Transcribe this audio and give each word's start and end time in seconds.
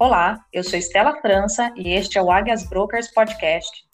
Olá, 0.00 0.44
eu 0.52 0.62
sou 0.62 0.78
Estela 0.78 1.20
França 1.20 1.72
e 1.74 1.92
este 1.92 2.18
é 2.18 2.22
o 2.22 2.30
Águias 2.30 2.62
Brokers 2.62 3.12
Podcast. 3.12 3.84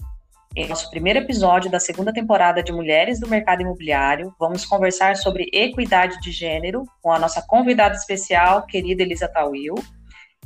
Em 0.54 0.68
nosso 0.68 0.90
primeiro 0.90 1.20
episódio 1.20 1.70
da 1.70 1.80
segunda 1.80 2.12
temporada 2.12 2.62
de 2.62 2.70
Mulheres 2.74 3.18
do 3.18 3.26
Mercado 3.26 3.62
Imobiliário, 3.62 4.30
vamos 4.38 4.66
conversar 4.66 5.16
sobre 5.16 5.48
equidade 5.50 6.20
de 6.20 6.30
gênero 6.30 6.84
com 7.00 7.10
a 7.10 7.18
nossa 7.18 7.40
convidada 7.40 7.94
especial, 7.94 8.66
querida 8.66 9.02
Elisa 9.02 9.26
Tawil. 9.28 9.76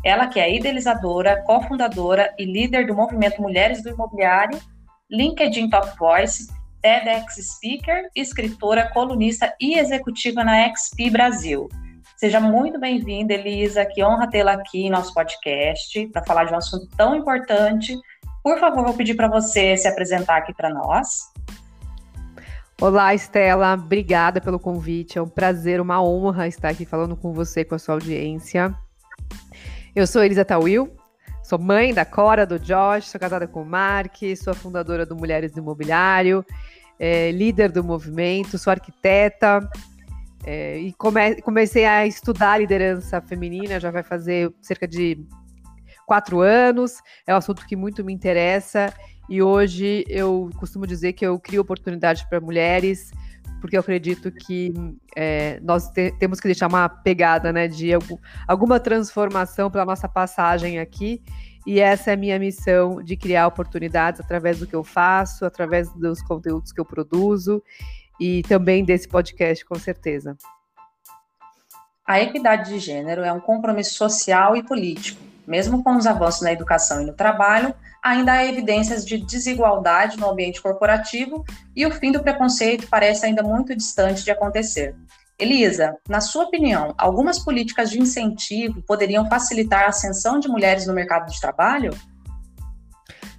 Ela 0.05 0.29
que 0.29 0.39
é 0.39 0.55
idealizadora, 0.55 1.43
cofundadora 1.43 2.33
e 2.38 2.45
líder 2.45 2.87
do 2.87 2.95
movimento 2.95 3.43
Mulheres 3.43 3.83
do 3.83 3.88
Imobiliário, 3.88 4.61
LinkedIn 5.11 5.70
Top 5.70 5.88
Voice, 5.98 6.47
TEDx 6.80 7.34
Speaker, 7.34 8.09
escritora, 8.15 8.88
colunista 8.93 9.52
e 9.61 9.77
executiva 9.77 10.45
na 10.45 10.73
XP 10.73 11.11
Brasil. 11.11 11.69
Seja 12.19 12.41
muito 12.41 12.81
bem-vinda, 12.81 13.33
Elisa. 13.33 13.87
Que 13.87 14.03
honra 14.03 14.29
tê-la 14.29 14.55
aqui 14.55 14.87
em 14.87 14.91
nosso 14.91 15.15
podcast 15.15 16.05
para 16.09 16.25
falar 16.25 16.47
de 16.47 16.53
um 16.53 16.57
assunto 16.57 16.89
tão 16.97 17.15
importante. 17.15 17.97
Por 18.43 18.59
favor, 18.59 18.85
vou 18.85 18.95
pedir 18.95 19.15
para 19.15 19.29
você 19.29 19.77
se 19.77 19.87
apresentar 19.87 20.39
aqui 20.39 20.53
para 20.53 20.69
nós. 20.69 21.31
Olá, 22.81 23.15
Estela. 23.15 23.75
Obrigada 23.75 24.41
pelo 24.41 24.59
convite. 24.59 25.17
É 25.17 25.23
um 25.23 25.29
prazer, 25.29 25.81
uma 25.81 26.03
honra 26.03 26.49
estar 26.49 26.71
aqui 26.71 26.85
falando 26.85 27.15
com 27.15 27.33
você, 27.33 27.65
com 27.65 27.77
a 27.77 27.79
sua 27.79 27.95
audiência. 27.95 28.75
Eu 29.95 30.05
sou 30.05 30.25
Elisa 30.25 30.45
Tawil, 30.45 30.93
sou 31.45 31.57
mãe 31.57 31.95
da 31.95 32.05
Cora, 32.05 32.45
do 32.45 32.59
Josh, 32.59 33.07
sou 33.07 33.21
casada 33.21 33.47
com 33.47 33.63
o 33.63 33.65
Mark, 33.65 34.16
sou 34.43 34.57
fundadora 34.57 35.07
do 35.07 35.15
Mulheres 35.15 35.53
do 35.53 35.61
Imobiliário, 35.61 36.45
é, 36.99 37.30
líder 37.30 37.71
do 37.71 37.85
movimento, 37.85 38.59
sou 38.59 38.73
arquiteta, 38.73 39.61
é, 40.45 40.79
e 40.79 40.93
come, 40.93 41.40
comecei 41.43 41.85
a 41.85 42.07
estudar 42.07 42.59
liderança 42.59 43.21
feminina, 43.21 43.80
já 43.80 43.90
vai 43.90 44.02
fazer 44.02 44.52
cerca 44.60 44.87
de 44.87 45.26
quatro 46.07 46.40
anos. 46.40 47.01
É 47.26 47.35
um 47.35 47.37
assunto 47.37 47.66
que 47.66 47.76
muito 47.76 48.04
me 48.04 48.13
interessa. 48.13 48.93
E 49.29 49.43
hoje 49.43 50.04
eu 50.09 50.48
costumo 50.57 50.87
dizer 50.87 51.13
que 51.13 51.26
eu 51.26 51.38
crio 51.38 51.60
oportunidades 51.60 52.23
para 52.23 52.40
mulheres, 52.40 53.10
porque 53.60 53.76
eu 53.76 53.80
acredito 53.80 54.32
que 54.32 54.73
é, 55.15 55.60
nós 55.60 55.90
te, 55.90 56.13
temos 56.18 56.41
que 56.41 56.48
deixar 56.48 56.66
uma 56.66 56.88
pegada 56.88 57.52
né, 57.52 57.68
de 57.68 57.93
algum, 57.93 58.16
alguma 58.46 58.80
transformação 58.80 59.70
pela 59.70 59.85
nossa 59.85 60.09
passagem 60.09 60.79
aqui. 60.79 61.23
E 61.66 61.80
essa 61.80 62.13
é 62.13 62.15
a 62.15 62.16
minha 62.16 62.38
missão 62.38 63.02
de 63.02 63.15
criar 63.15 63.46
oportunidades 63.46 64.20
através 64.20 64.59
do 64.59 64.66
que 64.66 64.75
eu 64.75 64.82
faço, 64.82 65.44
através 65.44 65.93
dos 65.93 66.22
conteúdos 66.22 66.72
que 66.72 66.81
eu 66.81 66.84
produzo 66.87 67.62
e 68.21 68.43
também 68.43 68.84
desse 68.84 69.09
podcast, 69.09 69.65
com 69.65 69.77
certeza. 69.77 70.37
A 72.06 72.21
equidade 72.21 72.71
de 72.71 72.78
gênero 72.78 73.22
é 73.22 73.33
um 73.33 73.41
compromisso 73.41 73.94
social 73.94 74.56
e 74.56 74.62
político. 74.62 75.21
Mesmo 75.47 75.83
com 75.83 75.97
os 75.97 76.06
avanços 76.06 76.43
na 76.43 76.53
educação 76.53 77.03
e 77.03 77.06
no 77.06 77.12
trabalho, 77.12 77.75
ainda 78.03 78.33
há 78.33 78.44
evidências 78.47 79.05
de 79.05 79.19
desigualdade 79.19 80.19
no 80.19 80.31
ambiente 80.31 80.60
corporativo 80.60 81.44
e 81.75 81.87
o 81.87 81.91
fim 81.91 82.12
do 82.12 82.22
preconceito 82.22 82.87
parece 82.88 83.27
ainda 83.27 83.43
muito 83.43 83.75
distante 83.75 84.25
de 84.25 84.31
acontecer. 84.31 84.94
Elisa, 85.38 85.97
na 86.09 86.21
sua 86.21 86.44
opinião, 86.44 86.94
algumas 86.99 87.38
políticas 87.38 87.91
de 87.91 88.00
incentivo 88.00 88.82
poderiam 88.82 89.28
facilitar 89.28 89.84
a 89.84 89.88
ascensão 89.88 90.41
de 90.41 90.49
mulheres 90.49 90.87
no 90.87 90.93
mercado 90.93 91.31
de 91.31 91.41
trabalho? 91.41 91.91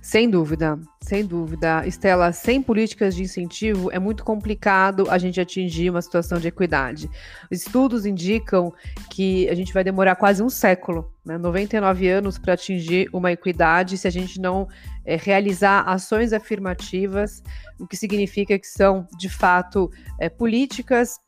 Sem 0.10 0.28
dúvida, 0.28 0.80
sem 1.04 1.24
dúvida. 1.24 1.86
Estela, 1.86 2.32
sem 2.32 2.64
políticas 2.64 3.14
de 3.14 3.22
incentivo 3.22 3.92
é 3.92 4.00
muito 4.00 4.24
complicado 4.24 5.06
a 5.08 5.20
gente 5.20 5.40
atingir 5.40 5.92
uma 5.92 6.02
situação 6.02 6.40
de 6.40 6.48
equidade. 6.48 7.08
Estudos 7.52 8.08
indicam 8.08 8.74
que 9.12 9.48
a 9.50 9.54
gente 9.54 9.72
vai 9.72 9.84
demorar 9.84 10.16
quase 10.16 10.42
um 10.42 10.50
século, 10.50 11.14
né, 11.24 11.38
99 11.38 12.10
anos, 12.10 12.40
para 12.40 12.56
atingir 12.56 13.08
uma 13.14 13.32
equidade 13.32 14.00
se 14.00 14.08
a 14.08 14.10
gente 14.10 14.42
não 14.42 14.68
é, 15.06 15.16
realizar 15.16 15.82
ações 15.82 16.34
afirmativas, 16.34 17.44
o 17.80 17.86
que 17.86 17.96
significa 17.96 18.58
que 18.58 18.68
são, 18.68 19.08
de 19.16 19.30
fato, 19.30 19.92
é, 20.20 20.28
políticas 20.28 21.20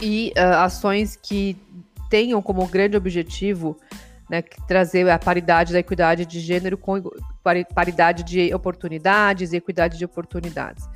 e 0.00 0.32
uh, 0.34 0.64
ações 0.64 1.14
que 1.14 1.58
tenham 2.08 2.40
como 2.40 2.66
grande 2.68 2.96
objetivo 2.96 3.78
né, 4.28 4.42
trazer 4.66 5.08
a 5.08 5.18
paridade 5.18 5.72
da 5.72 5.78
equidade 5.78 6.26
de 6.26 6.40
gênero 6.40 6.76
com 6.76 7.02
paridade 7.74 8.22
de 8.22 8.52
oportunidades 8.54 9.52
e 9.52 9.56
equidade 9.56 9.96
de 9.96 10.04
oportunidades. 10.04 10.88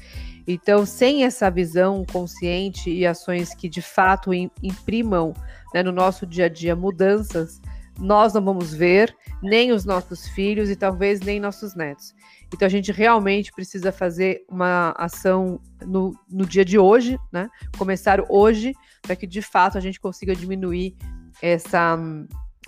Então, 0.46 0.84
sem 0.84 1.24
essa 1.24 1.50
visão 1.50 2.04
consciente 2.10 2.90
e 2.90 3.06
ações 3.06 3.54
que 3.54 3.68
de 3.68 3.80
fato 3.80 4.32
imprimam 4.62 5.32
né, 5.72 5.82
no 5.82 5.92
nosso 5.92 6.26
dia 6.26 6.46
a 6.46 6.48
dia 6.48 6.74
mudanças, 6.74 7.60
nós 7.98 8.32
não 8.34 8.42
vamos 8.42 8.74
ver 8.74 9.14
nem 9.42 9.70
os 9.70 9.84
nossos 9.84 10.26
filhos 10.28 10.70
e 10.70 10.76
talvez 10.76 11.20
nem 11.20 11.38
nossos 11.38 11.74
netos. 11.74 12.14
Então, 12.52 12.66
a 12.66 12.70
gente 12.70 12.90
realmente 12.90 13.52
precisa 13.52 13.92
fazer 13.92 14.44
uma 14.48 14.94
ação 14.98 15.60
no, 15.86 16.12
no 16.28 16.44
dia 16.44 16.64
de 16.64 16.78
hoje, 16.78 17.18
né? 17.30 17.48
Começar 17.78 18.20
hoje, 18.28 18.74
para 19.00 19.16
que 19.16 19.26
de 19.26 19.40
fato 19.40 19.78
a 19.78 19.80
gente 19.80 20.00
consiga 20.00 20.34
diminuir 20.34 20.96
essa 21.40 21.98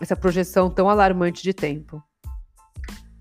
essa 0.01 0.17
projeção 0.17 0.71
tão 0.71 0.89
alarmante 0.89 1.43
de 1.43 1.53
tempo. 1.53 2.03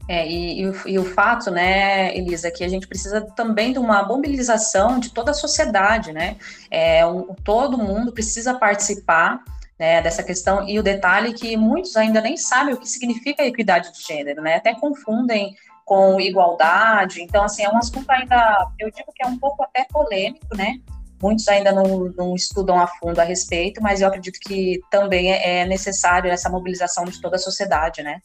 É, 0.08 0.28
e, 0.28 0.62
e, 0.62 0.68
o, 0.68 0.88
e, 0.88 1.00
o, 1.00 1.06
fato, 1.06 1.50
né, 1.50 2.16
Elisa, 2.18 2.52
que 2.52 2.64
a 2.64 2.68
gente 2.68 2.88
precisa 2.88 3.22
também 3.22 3.72
de 3.72 3.80
uma 3.80 4.04
mobilização 4.04 5.00
de 5.00 5.14
toda 5.14 5.32
a 5.32 5.34
sociedade, 5.34 6.12
né? 6.12 6.36
É, 6.70 7.06
um, 7.06 7.34
todo 7.36 7.78
mundo 7.78 8.12
precisa 8.12 8.54
participar 8.54 9.42
né, 9.80 10.02
dessa 10.02 10.22
questão, 10.22 10.68
e 10.68 10.78
o 10.78 10.84
detalhe 10.84 11.30
é 11.30 11.34
que 11.34 11.58
muitos 11.58 11.96
ainda 11.96 12.22
nem 12.22 12.38
sabem 12.38 12.74
o 12.74 12.78
que 12.78 12.88
significa 12.88 13.44
equidade 13.44 13.92
de 13.94 14.04
gênero, 14.04 14.42
né? 14.42 14.56
Até 14.56 14.76
confundem 14.76 15.56
com 15.86 16.20
igualdade, 16.20 17.22
então, 17.22 17.44
assim, 17.44 17.64
é 17.64 17.70
um 17.70 17.78
assunto 17.78 18.10
ainda, 18.10 18.68
eu 18.80 18.90
digo 18.92 19.12
que 19.14 19.24
é 19.24 19.28
um 19.28 19.38
pouco 19.38 19.64
até 19.64 19.86
polêmico, 19.90 20.56
né? 20.56 20.80
Muitos 21.24 21.48
ainda 21.48 21.72
não, 21.72 22.12
não, 22.18 22.36
estudam 22.36 22.78
a 22.78 22.86
fundo 22.86 23.18
a 23.18 23.24
respeito, 23.24 23.82
mas 23.82 24.02
eu 24.02 24.10
acredito 24.10 24.38
que 24.42 24.82
também 24.92 25.32
é, 25.32 25.62
é 25.62 25.66
necessário 25.66 26.30
essa 26.30 26.50
mobilização 26.50 27.06
de 27.06 27.22
toda 27.22 27.38
a 27.38 27.40
sociedade, 27.40 28.04
né? 28.04 28.20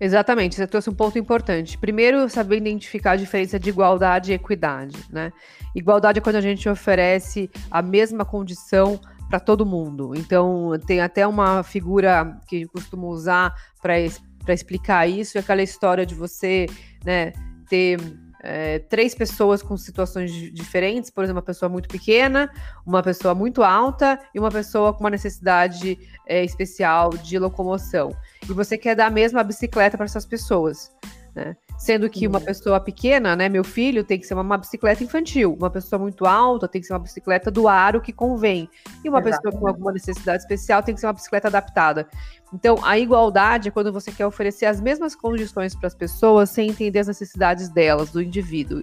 Exatamente, 0.00 0.54
você 0.54 0.66
trouxe 0.66 0.88
um 0.88 0.94
ponto 0.94 1.18
importante. 1.18 1.76
Primeiro, 1.76 2.30
saber 2.30 2.56
identificar 2.56 3.10
a 3.10 3.16
diferença 3.16 3.58
de 3.58 3.68
igualdade 3.68 4.32
e 4.32 4.36
equidade, 4.36 4.96
né? 5.10 5.30
Igualdade 5.74 6.18
é 6.18 6.22
quando 6.22 6.36
a 6.36 6.40
gente 6.40 6.66
oferece 6.66 7.50
a 7.70 7.82
mesma 7.82 8.24
condição 8.24 8.98
para 9.28 9.38
todo 9.38 9.66
mundo. 9.66 10.14
Então, 10.16 10.70
tem 10.86 11.02
até 11.02 11.26
uma 11.26 11.62
figura 11.62 12.38
que 12.48 12.64
costumo 12.68 13.08
usar 13.08 13.54
para 13.82 14.54
explicar 14.54 15.06
isso, 15.06 15.36
é 15.36 15.42
aquela 15.42 15.62
história 15.62 16.06
de 16.06 16.14
você, 16.14 16.64
né, 17.04 17.34
ter 17.68 17.98
é, 18.42 18.78
três 18.78 19.14
pessoas 19.14 19.62
com 19.62 19.76
situações 19.76 20.30
diferentes, 20.30 21.10
por 21.10 21.24
exemplo, 21.24 21.38
uma 21.38 21.46
pessoa 21.46 21.68
muito 21.68 21.88
pequena, 21.88 22.50
uma 22.86 23.02
pessoa 23.02 23.34
muito 23.34 23.62
alta 23.62 24.18
e 24.34 24.38
uma 24.38 24.50
pessoa 24.50 24.92
com 24.92 25.00
uma 25.00 25.10
necessidade 25.10 25.98
é, 26.26 26.44
especial 26.44 27.10
de 27.10 27.38
locomoção. 27.38 28.14
E 28.48 28.52
você 28.52 28.78
quer 28.78 28.94
dar 28.94 29.06
a 29.06 29.10
mesma 29.10 29.42
bicicleta 29.42 29.96
para 29.96 30.06
essas 30.06 30.24
pessoas. 30.24 30.92
Né? 31.38 31.56
Sendo 31.76 32.10
que 32.10 32.26
uma 32.26 32.40
pessoa 32.40 32.80
pequena, 32.80 33.36
né, 33.36 33.48
meu 33.48 33.62
filho, 33.62 34.02
tem 34.02 34.18
que 34.18 34.26
ser 34.26 34.34
uma, 34.34 34.58
bicicleta 34.58 35.04
infantil. 35.04 35.54
Uma 35.54 35.70
pessoa 35.70 35.96
muito 35.96 36.26
alta 36.26 36.66
tem 36.66 36.80
que 36.80 36.86
ser 36.88 36.92
uma 36.92 36.98
bicicleta 36.98 37.48
do 37.52 37.68
aro 37.68 38.00
que 38.00 38.12
convém. 38.12 38.68
E 39.04 39.08
uma 39.08 39.20
Exatamente. 39.20 39.42
pessoa 39.42 39.60
com 39.60 39.68
alguma 39.68 39.92
necessidade 39.92 40.42
especial 40.42 40.82
tem 40.82 40.92
que 40.92 41.00
ser 41.00 41.06
uma 41.06 41.12
bicicleta 41.12 41.46
adaptada. 41.46 42.08
Então, 42.52 42.84
a 42.84 42.98
igualdade 42.98 43.68
é 43.68 43.70
quando 43.70 43.92
você 43.92 44.10
quer 44.10 44.26
oferecer 44.26 44.66
as 44.66 44.80
mesmas 44.80 45.14
condições 45.14 45.76
para 45.76 45.86
as 45.86 45.94
pessoas 45.94 46.50
sem 46.50 46.70
entender 46.70 46.98
as 46.98 47.06
necessidades 47.06 47.68
delas, 47.68 48.10
do 48.10 48.20
indivíduo. 48.20 48.82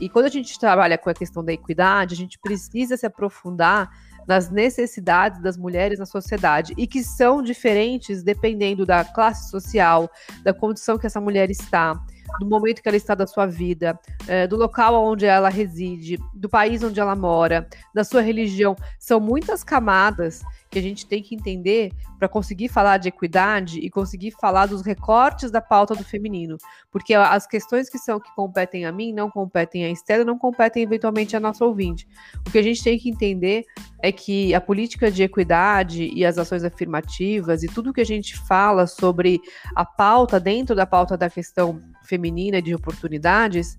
E 0.00 0.08
quando 0.08 0.24
a 0.24 0.30
gente 0.30 0.58
trabalha 0.58 0.98
com 0.98 1.08
a 1.08 1.14
questão 1.14 1.44
da 1.44 1.52
equidade, 1.52 2.14
a 2.14 2.16
gente 2.16 2.36
precisa 2.40 2.96
se 2.96 3.06
aprofundar 3.06 3.92
nas 4.26 4.50
necessidades 4.50 5.40
das 5.40 5.56
mulheres 5.56 5.98
na 5.98 6.06
sociedade 6.06 6.74
e 6.76 6.86
que 6.86 7.02
são 7.02 7.42
diferentes 7.42 8.22
dependendo 8.22 8.86
da 8.86 9.04
classe 9.04 9.50
social, 9.50 10.10
da 10.42 10.52
condição 10.52 10.98
que 10.98 11.06
essa 11.06 11.20
mulher 11.20 11.50
está, 11.50 12.00
do 12.38 12.46
momento 12.46 12.82
que 12.82 12.88
ela 12.88 12.96
está 12.96 13.14
da 13.14 13.26
sua 13.26 13.46
vida, 13.46 13.98
é, 14.26 14.46
do 14.46 14.56
local 14.56 14.94
onde 15.04 15.26
ela 15.26 15.48
reside, 15.48 16.18
do 16.34 16.48
país 16.48 16.82
onde 16.82 17.00
ela 17.00 17.14
mora, 17.14 17.68
da 17.94 18.04
sua 18.04 18.20
religião. 18.20 18.76
São 18.98 19.20
muitas 19.20 19.62
camadas 19.62 20.42
que 20.74 20.78
a 20.80 20.82
gente 20.82 21.06
tem 21.06 21.22
que 21.22 21.36
entender 21.36 21.92
para 22.18 22.28
conseguir 22.28 22.68
falar 22.68 22.98
de 22.98 23.08
equidade 23.08 23.78
e 23.78 23.88
conseguir 23.88 24.32
falar 24.32 24.66
dos 24.66 24.82
recortes 24.82 25.50
da 25.50 25.60
pauta 25.60 25.94
do 25.94 26.02
feminino. 26.02 26.56
Porque 26.90 27.14
as 27.14 27.46
questões 27.46 27.88
que 27.88 27.96
são 27.96 28.18
que 28.18 28.34
competem 28.34 28.84
a 28.84 28.90
mim 28.90 29.12
não 29.12 29.30
competem 29.30 29.84
a 29.84 29.90
Estela, 29.90 30.24
não 30.24 30.36
competem 30.36 30.82
eventualmente 30.82 31.36
a 31.36 31.40
nossa 31.40 31.64
ouvinte. 31.64 32.08
O 32.44 32.50
que 32.50 32.58
a 32.58 32.62
gente 32.62 32.82
tem 32.82 32.98
que 32.98 33.08
entender 33.08 33.64
é 34.02 34.10
que 34.10 34.52
a 34.52 34.60
política 34.60 35.10
de 35.10 35.22
equidade 35.22 36.10
e 36.12 36.24
as 36.24 36.38
ações 36.38 36.64
afirmativas 36.64 37.62
e 37.62 37.68
tudo 37.68 37.92
que 37.92 38.00
a 38.00 38.06
gente 38.06 38.36
fala 38.36 38.86
sobre 38.86 39.40
a 39.76 39.84
pauta 39.84 40.40
dentro 40.40 40.74
da 40.74 40.86
pauta 40.86 41.16
da 41.16 41.30
questão 41.30 41.80
feminina 42.04 42.62
de 42.62 42.74
oportunidades 42.74 43.78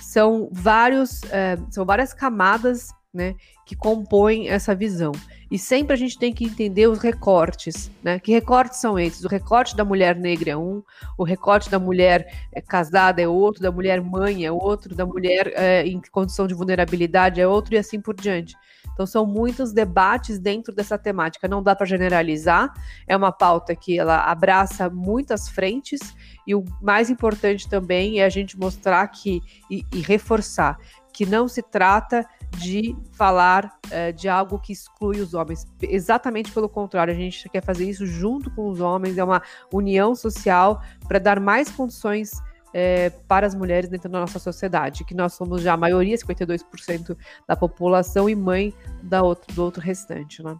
são 0.00 0.48
vários 0.52 1.22
é, 1.30 1.56
são 1.70 1.84
várias 1.84 2.12
camadas 2.12 2.88
né, 3.16 3.34
que 3.64 3.74
compõem 3.74 4.48
essa 4.48 4.74
visão. 4.74 5.12
E 5.50 5.58
sempre 5.58 5.94
a 5.94 5.96
gente 5.96 6.18
tem 6.18 6.32
que 6.32 6.44
entender 6.44 6.86
os 6.88 6.98
recortes, 6.98 7.90
né? 8.02 8.18
Que 8.18 8.32
recortes 8.32 8.80
são 8.80 8.98
esses? 8.98 9.24
O 9.24 9.28
recorte 9.28 9.76
da 9.76 9.84
mulher 9.84 10.16
negra 10.16 10.50
é 10.50 10.56
um, 10.56 10.82
o 11.16 11.22
recorte 11.22 11.70
da 11.70 11.78
mulher 11.78 12.48
é, 12.52 12.60
casada 12.60 13.22
é 13.22 13.28
outro, 13.28 13.62
da 13.62 13.70
mulher 13.70 14.02
mãe 14.02 14.44
é 14.44 14.50
outro, 14.50 14.94
da 14.94 15.06
mulher 15.06 15.52
é, 15.54 15.86
em 15.86 16.00
condição 16.10 16.46
de 16.48 16.54
vulnerabilidade 16.54 17.40
é 17.40 17.46
outro 17.46 17.74
e 17.74 17.78
assim 17.78 18.00
por 18.00 18.14
diante. 18.14 18.56
Então 18.96 19.06
são 19.06 19.26
muitos 19.26 19.74
debates 19.74 20.38
dentro 20.38 20.74
dessa 20.74 20.96
temática. 20.96 21.46
Não 21.46 21.62
dá 21.62 21.76
para 21.76 21.84
generalizar. 21.84 22.72
É 23.06 23.14
uma 23.14 23.30
pauta 23.30 23.76
que 23.76 23.98
ela 23.98 24.24
abraça 24.24 24.88
muitas 24.88 25.50
frentes 25.50 26.00
e 26.46 26.54
o 26.54 26.64
mais 26.80 27.10
importante 27.10 27.68
também 27.68 28.20
é 28.20 28.24
a 28.24 28.30
gente 28.30 28.58
mostrar 28.58 29.06
que 29.08 29.42
e, 29.70 29.84
e 29.92 30.00
reforçar 30.00 30.78
que 31.12 31.24
não 31.24 31.48
se 31.48 31.62
trata 31.62 32.26
de 32.58 32.94
falar 33.12 33.78
é, 33.90 34.12
de 34.12 34.28
algo 34.28 34.58
que 34.58 34.72
exclui 34.72 35.18
os 35.18 35.32
homens. 35.32 35.66
Exatamente 35.80 36.52
pelo 36.52 36.68
contrário, 36.68 37.12
a 37.12 37.16
gente 37.16 37.48
quer 37.48 37.62
fazer 37.62 37.88
isso 37.88 38.06
junto 38.06 38.50
com 38.50 38.68
os 38.68 38.80
homens, 38.80 39.16
é 39.16 39.24
uma 39.24 39.40
união 39.72 40.14
social 40.14 40.82
para 41.08 41.18
dar 41.18 41.40
mais 41.40 41.70
condições 41.70 42.32
é, 42.72 43.10
para 43.10 43.46
as 43.46 43.54
mulheres 43.54 43.88
dentro 43.88 44.08
da 44.08 44.20
nossa 44.20 44.38
sociedade, 44.38 45.04
que 45.04 45.14
nós 45.14 45.34
somos 45.34 45.62
já 45.62 45.74
a 45.74 45.76
maioria, 45.76 46.16
52% 46.16 47.16
da 47.46 47.56
população, 47.56 48.28
e 48.28 48.34
mãe 48.34 48.74
da 49.02 49.22
outro, 49.22 49.54
do 49.54 49.62
outro 49.62 49.82
restante, 49.82 50.42
né? 50.42 50.56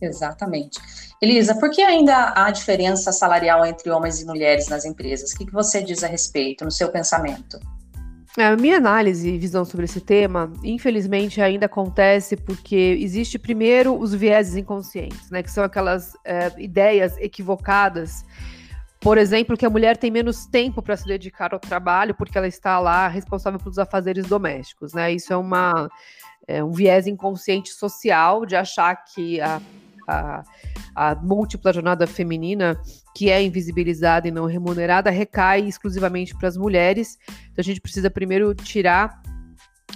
Exatamente. 0.00 0.80
Elisa, 1.20 1.54
por 1.54 1.70
que 1.70 1.80
ainda 1.80 2.32
há 2.34 2.50
diferença 2.50 3.12
salarial 3.12 3.64
entre 3.64 3.88
homens 3.90 4.20
e 4.20 4.26
mulheres 4.26 4.68
nas 4.68 4.84
empresas? 4.84 5.32
O 5.32 5.38
que, 5.38 5.46
que 5.46 5.52
você 5.52 5.80
diz 5.80 6.02
a 6.02 6.08
respeito, 6.08 6.64
no 6.64 6.70
seu 6.70 6.88
pensamento? 6.88 7.60
A 8.36 8.56
minha 8.56 8.78
análise 8.78 9.28
e 9.28 9.38
visão 9.38 9.62
sobre 9.62 9.84
esse 9.84 10.00
tema, 10.00 10.50
infelizmente, 10.64 11.40
ainda 11.40 11.66
acontece 11.66 12.34
porque 12.34 12.96
existe 12.98 13.38
primeiro 13.38 13.94
os 13.94 14.14
vieses 14.14 14.56
inconscientes, 14.56 15.30
né? 15.30 15.42
Que 15.42 15.50
são 15.50 15.62
aquelas 15.62 16.14
é, 16.24 16.50
ideias 16.58 17.16
equivocadas. 17.18 18.24
Por 19.02 19.18
exemplo, 19.18 19.56
que 19.56 19.66
a 19.66 19.70
mulher 19.70 19.96
tem 19.96 20.10
menos 20.10 20.46
tempo 20.46 20.80
para 20.80 20.96
se 20.96 21.04
dedicar 21.06 21.52
ao 21.52 21.60
trabalho 21.60 22.14
porque 22.14 22.38
ela 22.38 22.46
está 22.46 22.78
lá 22.78 23.08
responsável 23.08 23.58
pelos 23.58 23.78
afazeres 23.78 24.26
domésticos, 24.26 24.92
né? 24.92 25.12
Isso 25.12 25.32
é 25.32 25.36
uma 25.36 25.90
é 26.46 26.62
um 26.62 26.72
viés 26.72 27.06
inconsciente 27.06 27.70
social 27.70 28.44
de 28.44 28.56
achar 28.56 28.96
que 29.04 29.40
a 29.40 29.60
a, 30.06 30.44
a 30.94 31.14
múltipla 31.14 31.72
jornada 31.72 32.06
feminina, 32.06 32.80
que 33.14 33.30
é 33.30 33.42
invisibilizada 33.42 34.28
e 34.28 34.30
não 34.30 34.46
remunerada, 34.46 35.10
recai 35.10 35.60
exclusivamente 35.60 36.36
para 36.36 36.48
as 36.48 36.56
mulheres. 36.56 37.18
Então 37.26 37.58
a 37.58 37.62
gente 37.62 37.80
precisa 37.80 38.10
primeiro 38.10 38.54
tirar 38.54 39.22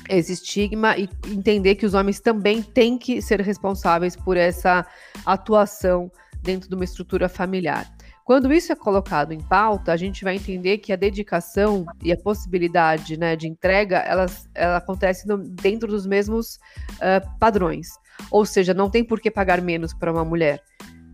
esse 0.09 0.33
estigma 0.33 0.97
e 0.97 1.09
entender 1.27 1.75
que 1.75 1.87
os 1.87 1.95
homens 1.95 2.21
também 2.21 2.63
têm 2.63 2.97
que 2.97 3.21
ser 3.21 3.41
responsáveis 3.41 4.15
por 4.15 4.37
essa 4.37 4.87
atuação 5.25 6.11
dentro 6.43 6.69
de 6.69 6.75
uma 6.75 6.85
estrutura 6.85 7.29
familiar. 7.29 7.96
Quando 8.27 8.53
isso 8.53 8.73
é 8.73 8.75
colocado 8.75 9.31
em 9.31 9.41
pauta, 9.41 9.93
a 9.93 9.97
gente 9.97 10.25
vai 10.25 10.35
entender 10.35 10.79
que 10.79 10.93
a 10.93 10.97
dedicação 10.97 11.87
e 12.03 12.13
a 12.13 12.17
possibilidade 12.17 13.17
né, 13.17 13.37
de 13.37 13.47
entrega, 13.47 13.99
elas, 13.99 14.51
ela 14.53 14.79
acontece 14.79 15.29
no, 15.29 15.39
dentro 15.39 15.87
dos 15.87 16.09
mesmos 16.09 16.57
uh, 16.95 17.39
padrões. 17.39 17.87
Ou 18.29 18.45
seja, 18.45 18.75
não 18.75 18.91
tem 18.91 19.05
por 19.05 19.21
que 19.21 19.31
pagar 19.31 19.63
menos 19.63 19.95
para 19.95 20.11
uma 20.11 20.25
mulher. 20.25 20.61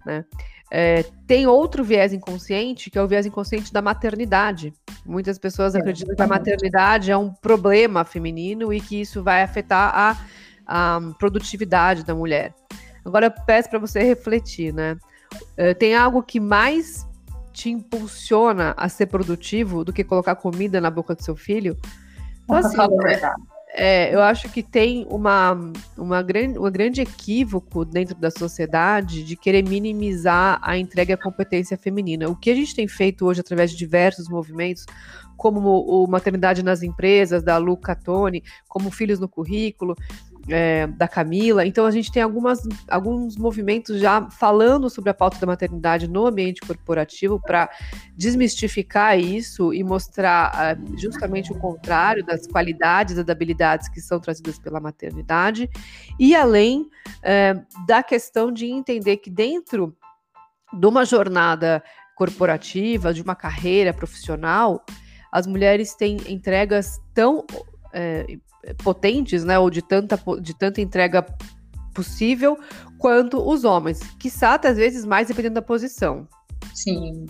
Né? 0.06 0.25
É, 0.70 1.03
tem 1.26 1.47
outro 1.47 1.85
viés 1.85 2.14
inconsciente, 2.14 2.88
que 2.88 2.99
é 2.99 3.03
o 3.03 3.06
viés 3.06 3.26
inconsciente 3.26 3.70
da 3.70 3.82
maternidade. 3.82 4.73
Muitas 5.05 5.38
pessoas 5.38 5.75
é, 5.75 5.81
acreditam 5.81 6.17
que 6.17 6.23
a 6.23 6.26
maternidade 6.26 7.11
é 7.11 7.17
um 7.17 7.31
problema 7.31 8.06
feminino 8.06 8.73
e 8.73 8.81
que 8.81 8.99
isso 8.99 9.23
vai 9.23 9.43
afetar 9.43 9.93
a, 9.94 10.17
a 10.67 10.99
produtividade 11.19 12.05
da 12.05 12.14
mulher. 12.14 12.55
Agora, 13.05 13.26
eu 13.26 13.44
peço 13.44 13.69
para 13.69 13.79
você 13.79 14.03
refletir, 14.03 14.73
né? 14.73 14.97
Uh, 15.32 15.75
tem 15.79 15.94
algo 15.94 16.23
que 16.23 16.40
mais 16.40 17.06
te 17.52 17.70
impulsiona 17.70 18.75
a 18.76 18.88
ser 18.88 19.06
produtivo 19.06 19.84
do 19.84 19.93
que 19.93 20.02
colocar 20.02 20.34
comida 20.34 20.81
na 20.81 20.90
boca 20.90 21.14
do 21.14 21.23
seu 21.23 21.37
filho? 21.37 21.76
Então, 22.44 22.56
assim, 22.56 22.76
é, 23.75 24.14
eu 24.14 24.20
acho 24.20 24.49
que 24.50 24.62
tem 24.62 25.06
uma, 25.08 25.73
uma, 25.96 26.23
grande, 26.23 26.58
um 26.58 26.70
grande 26.70 27.00
equívoco 27.00 27.84
dentro 27.84 28.14
da 28.14 28.31
sociedade 28.31 29.23
de 29.23 29.37
querer 29.37 29.62
minimizar 29.62 30.58
a 30.62 30.76
entrega 30.76 31.14
à 31.14 31.17
competência 31.17 31.76
feminina. 31.76 32.28
O 32.28 32.37
que 32.37 32.50
a 32.50 32.55
gente 32.55 32.75
tem 32.75 32.88
feito 32.88 33.26
hoje 33.26 33.40
através 33.40 33.70
de 33.70 33.76
diversos 33.76 34.28
movimentos, 34.28 34.85
como 35.37 35.81
o 35.81 36.06
Maternidade 36.06 36.62
nas 36.62 36.82
Empresas, 36.82 37.43
da 37.43 37.56
Luca 37.56 37.96
Toni, 37.96 38.43
como 38.69 38.90
Filhos 38.90 39.19
no 39.19 39.28
Currículo, 39.28 39.96
é, 40.49 40.87
da 40.87 41.06
Camila. 41.06 41.67
Então, 41.67 41.87
a 41.87 41.91
gente 41.91 42.11
tem 42.11 42.23
algumas, 42.23 42.61
alguns 42.89 43.37
movimentos 43.37 44.00
já 44.00 44.29
falando 44.31 44.91
sobre 44.91 45.11
a 45.11 45.15
pauta 45.15 45.39
da 45.39 45.47
maternidade 45.47 46.09
no 46.09 46.27
ambiente 46.27 46.61
corporativo 46.61 47.41
para 47.41 47.71
desmistificar 48.17 49.19
isso 49.19 49.73
e 49.73 49.83
mostrar 49.85 50.77
uh, 50.77 50.99
justamente 50.99 51.53
o 51.53 51.59
contrário 51.59 52.25
das 52.25 52.47
qualidades 52.47 53.17
das 53.17 53.29
habilidades 53.29 53.89
que 53.89 54.00
são 54.00 54.19
trazidas 54.19 54.59
pela 54.59 54.81
maternidade. 54.81 55.69
E 56.19 56.35
além 56.35 56.83
uh, 56.83 57.87
da 57.87 58.03
questão 58.03 58.50
de 58.53 58.67
entender 58.67 59.19
que 59.19 59.31
dentro 59.31 59.97
de 60.73 60.87
uma 60.87 61.05
jornada 61.05 61.83
corporativa, 62.17 63.12
de 63.12 63.23
uma 63.23 63.35
carreira 63.35 63.93
profissional, 63.93 64.85
as 65.31 65.47
mulheres 65.47 65.95
têm 65.95 66.19
entregas 66.29 67.00
tão 67.15 67.45
é, 67.93 68.38
potentes, 68.82 69.44
né, 69.44 69.59
ou 69.59 69.70
de 69.70 69.82
tanta, 69.82 70.19
de 70.41 70.55
tanta 70.55 70.81
entrega 70.81 71.25
possível, 71.94 72.59
quanto 72.99 73.38
os 73.47 73.64
homens, 73.64 74.00
que 74.19 74.31
até 74.43 74.69
às 74.69 74.76
vezes 74.76 75.05
mais 75.05 75.29
dependendo 75.29 75.56
da 75.56 75.62
posição. 75.62 76.26
Sim, 76.75 77.26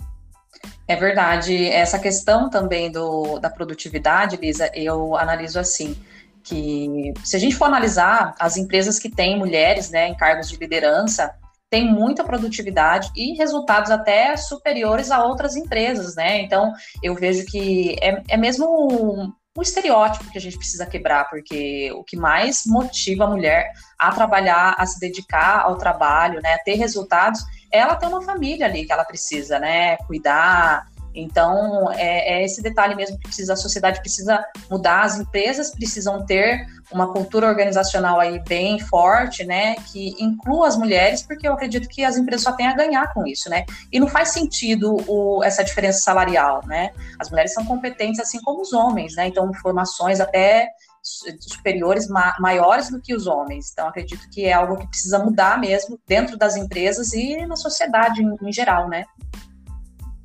é 0.87 0.95
verdade. 0.95 1.65
Essa 1.65 1.99
questão 1.99 2.49
também 2.49 2.91
do, 2.91 3.39
da 3.39 3.49
produtividade, 3.49 4.37
Lisa, 4.37 4.69
eu 4.73 5.15
analiso 5.15 5.59
assim, 5.59 5.95
que 6.43 7.13
se 7.23 7.35
a 7.35 7.39
gente 7.39 7.55
for 7.55 7.65
analisar 7.65 8.35
as 8.39 8.57
empresas 8.57 8.99
que 8.99 9.09
têm 9.09 9.37
mulheres 9.37 9.89
né, 9.89 10.09
em 10.09 10.15
cargos 10.15 10.49
de 10.49 10.57
liderança, 10.57 11.33
tem 11.69 11.91
muita 11.91 12.23
produtividade 12.23 13.09
e 13.15 13.33
resultados 13.35 13.89
até 13.89 14.37
superiores 14.37 15.09
a 15.09 15.25
outras 15.25 15.55
empresas, 15.55 16.15
né? 16.15 16.39
Então, 16.41 16.71
eu 17.01 17.15
vejo 17.15 17.43
que 17.47 17.95
é, 17.99 18.21
é 18.29 18.37
mesmo 18.37 19.33
um 19.55 19.61
estereótipo 19.61 20.31
que 20.31 20.37
a 20.37 20.41
gente 20.41 20.57
precisa 20.57 20.85
quebrar, 20.85 21.29
porque 21.29 21.91
o 21.93 22.03
que 22.03 22.17
mais 22.17 22.63
motiva 22.65 23.25
a 23.25 23.27
mulher 23.27 23.71
a 23.99 24.11
trabalhar, 24.11 24.75
a 24.77 24.85
se 24.85 24.99
dedicar 24.99 25.61
ao 25.61 25.77
trabalho, 25.77 26.41
né, 26.41 26.55
a 26.55 26.59
ter 26.59 26.73
resultados, 26.73 27.41
é 27.71 27.77
ela 27.79 27.95
ter 27.95 28.07
uma 28.07 28.21
família 28.21 28.65
ali 28.65 28.85
que 28.85 28.91
ela 28.91 29.05
precisa, 29.05 29.59
né, 29.59 29.97
cuidar, 29.97 30.87
então, 31.13 31.91
é, 31.91 32.41
é, 32.41 32.45
esse 32.45 32.61
detalhe 32.61 32.95
mesmo 32.95 33.17
que 33.17 33.23
precisa, 33.23 33.53
a 33.53 33.55
sociedade 33.55 33.99
precisa 33.99 34.43
mudar, 34.69 35.03
as 35.03 35.19
empresas 35.19 35.71
precisam 35.71 36.25
ter 36.25 36.65
uma 36.91 37.11
cultura 37.11 37.47
organizacional 37.47 38.19
aí 38.19 38.39
bem 38.39 38.79
forte, 38.79 39.43
né, 39.43 39.75
que 39.91 40.15
inclua 40.19 40.67
as 40.67 40.77
mulheres, 40.77 41.21
porque 41.21 41.47
eu 41.47 41.53
acredito 41.53 41.87
que 41.87 42.03
as 42.03 42.17
empresas 42.17 42.43
só 42.43 42.51
têm 42.53 42.67
a 42.67 42.75
ganhar 42.75 43.13
com 43.13 43.25
isso, 43.25 43.49
né, 43.49 43.65
e 43.91 43.99
não 43.99 44.07
faz 44.07 44.29
sentido 44.29 44.97
o, 45.07 45.43
essa 45.43 45.63
diferença 45.63 45.99
salarial, 45.99 46.61
né, 46.65 46.91
as 47.19 47.29
mulheres 47.29 47.53
são 47.53 47.65
competentes 47.65 48.19
assim 48.19 48.41
como 48.41 48.61
os 48.61 48.73
homens, 48.73 49.15
né, 49.15 49.27
então 49.27 49.51
formações 49.53 50.19
até 50.19 50.69
superiores 51.39 52.07
ma 52.07 52.33
maiores 52.39 52.89
do 52.89 53.01
que 53.01 53.13
os 53.13 53.27
homens. 53.27 53.71
Então, 53.73 53.89
acredito 53.89 54.25
que 54.29 54.45
é 54.45 54.53
algo 54.53 54.77
que 54.77 54.87
precisa 54.87 55.19
mudar 55.19 55.59
mesmo 55.59 55.99
dentro 56.07 56.37
das 56.37 56.55
empresas 56.55 57.11
e 57.11 57.45
na 57.45 57.57
sociedade 57.57 58.23
em, 58.23 58.37
em 58.41 58.53
geral, 58.53 58.87
né? 58.87 59.03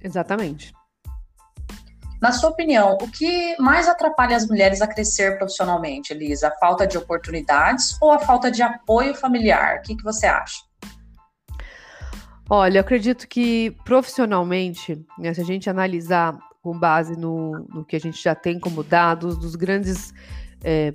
Exatamente. 0.00 0.72
Na 2.20 2.32
sua 2.32 2.50
opinião, 2.50 2.98
o 3.00 3.08
que 3.08 3.56
mais 3.60 3.88
atrapalha 3.88 4.36
as 4.36 4.46
mulheres 4.46 4.82
a 4.82 4.88
crescer 4.88 5.38
profissionalmente, 5.38 6.12
Elisa? 6.12 6.48
A 6.48 6.58
falta 6.58 6.86
de 6.86 6.98
oportunidades 6.98 7.96
ou 8.00 8.10
a 8.10 8.18
falta 8.18 8.50
de 8.50 8.60
apoio 8.60 9.14
familiar? 9.14 9.78
O 9.78 9.82
que, 9.82 9.96
que 9.96 10.02
você 10.02 10.26
acha? 10.26 10.58
Olha, 12.50 12.78
eu 12.78 12.80
acredito 12.80 13.28
que 13.28 13.70
profissionalmente, 13.84 15.00
né, 15.18 15.32
se 15.32 15.40
a 15.40 15.44
gente 15.44 15.70
analisar 15.70 16.36
com 16.62 16.76
base 16.76 17.16
no, 17.16 17.66
no, 17.68 17.84
que 17.84 17.94
a 17.94 18.00
gente 18.00 18.20
já 18.22 18.34
tem 18.34 18.58
como 18.58 18.82
dados, 18.82 19.38
dos 19.38 19.54
grandes 19.54 20.12
é, 20.64 20.92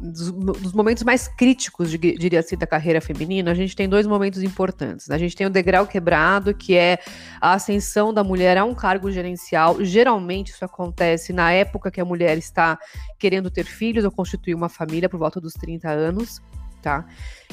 dos, 0.00 0.30
dos, 0.30 0.72
momentos 0.72 1.02
mais 1.02 1.26
críticos, 1.26 1.90
diria 1.90 2.40
assim, 2.40 2.56
da 2.56 2.66
carreira 2.66 3.00
feminina, 3.00 3.50
a 3.50 3.54
gente 3.54 3.74
tem 3.74 3.88
dois 3.88 4.06
momentos 4.06 4.42
importantes. 4.42 5.08
Né? 5.08 5.14
A 5.14 5.18
gente 5.18 5.34
tem 5.34 5.46
o 5.46 5.50
degrau 5.50 5.86
quebrado, 5.86 6.54
que 6.54 6.76
é 6.76 6.98
a 7.40 7.54
ascensão 7.54 8.12
da 8.12 8.22
mulher 8.22 8.58
a 8.58 8.64
um 8.64 8.74
cargo 8.74 9.10
gerencial. 9.10 9.82
Geralmente 9.82 10.52
isso 10.52 10.64
acontece 10.64 11.32
na 11.32 11.50
época 11.52 11.90
que 11.90 12.00
a 12.00 12.04
mulher 12.04 12.36
está 12.36 12.78
querendo 13.18 13.50
ter 13.50 13.64
filhos 13.64 14.04
ou 14.04 14.10
constituir 14.10 14.54
uma 14.54 14.68
família 14.68 15.08
por 15.08 15.18
volta 15.18 15.40
dos 15.40 15.54
30 15.54 15.88
anos, 15.88 16.42
tá? 16.82 17.06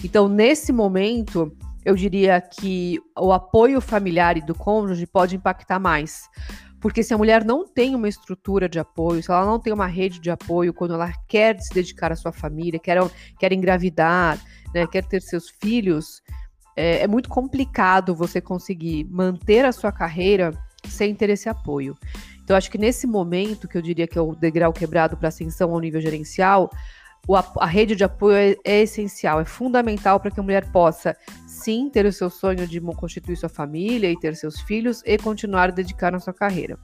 Então, 0.03 0.27
nesse 0.27 0.73
momento, 0.73 1.55
eu 1.85 1.95
diria 1.95 2.41
que 2.41 2.99
o 3.17 3.31
apoio 3.31 3.79
familiar 3.79 4.37
e 4.37 4.41
do 4.41 4.53
cônjuge 4.53 5.05
pode 5.05 5.35
impactar 5.35 5.79
mais 5.79 6.29
Porque 6.83 7.01
se 7.01 7.13
a 7.13 7.17
mulher 7.17 7.45
não 7.45 7.65
tem 7.65 7.95
uma 7.95 8.09
estrutura 8.09 8.67
de 8.67 8.77
apoio, 8.77 9.23
se 9.23 9.31
ela 9.31 9.45
não 9.45 9.57
tem 9.57 9.71
uma 9.71 9.87
rede 9.87 10.19
de 10.19 10.29
apoio 10.29 10.73
quando 10.73 10.93
ela 10.93 11.13
quer 11.29 11.57
se 11.61 11.73
dedicar 11.73 12.11
à 12.11 12.15
sua 12.17 12.33
família, 12.33 12.77
quer, 12.77 12.97
quer 13.39 13.53
engravidar, 13.53 14.37
né, 14.75 14.85
quer 14.85 15.05
ter 15.05 15.21
seus 15.21 15.49
filhos, 15.61 16.21
é, 16.75 17.03
é 17.03 17.07
muito 17.07 17.29
complicado 17.29 18.13
você 18.13 18.41
conseguir 18.41 19.05
manter 19.05 19.63
a 19.63 19.71
sua 19.71 19.93
carreira 19.93 20.51
sem 20.85 21.15
ter 21.15 21.29
esse 21.29 21.47
apoio. 21.47 21.97
Então, 22.43 22.57
acho 22.57 22.69
que 22.69 22.77
nesse 22.77 23.07
momento, 23.07 23.65
que 23.65 23.77
eu 23.77 23.81
diria 23.81 24.05
que 24.05 24.17
é 24.17 24.21
o 24.21 24.35
degrau 24.35 24.73
quebrado 24.73 25.15
para 25.15 25.29
ascensão 25.29 25.71
ao 25.71 25.79
nível 25.79 26.01
gerencial, 26.01 26.69
o, 27.27 27.35
a 27.35 27.65
rede 27.65 27.95
de 27.95 28.03
apoio 28.03 28.35
é, 28.35 28.55
é 28.65 28.81
essencial, 28.81 29.39
é 29.39 29.45
fundamental 29.45 30.19
para 30.19 30.31
que 30.31 30.39
a 30.39 30.43
mulher 30.43 30.69
possa, 30.71 31.15
sim, 31.47 31.89
ter 31.89 32.05
o 32.05 32.11
seu 32.11 32.29
sonho 32.29 32.67
de 32.67 32.81
constituir 32.81 33.37
sua 33.37 33.49
família 33.49 34.11
e 34.11 34.19
ter 34.19 34.35
seus 34.35 34.59
filhos 34.61 35.01
e 35.05 35.17
continuar 35.17 35.69
a 35.69 35.71
dedicar 35.71 36.11
na 36.11 36.19
sua 36.19 36.33
carreira. 36.33 36.77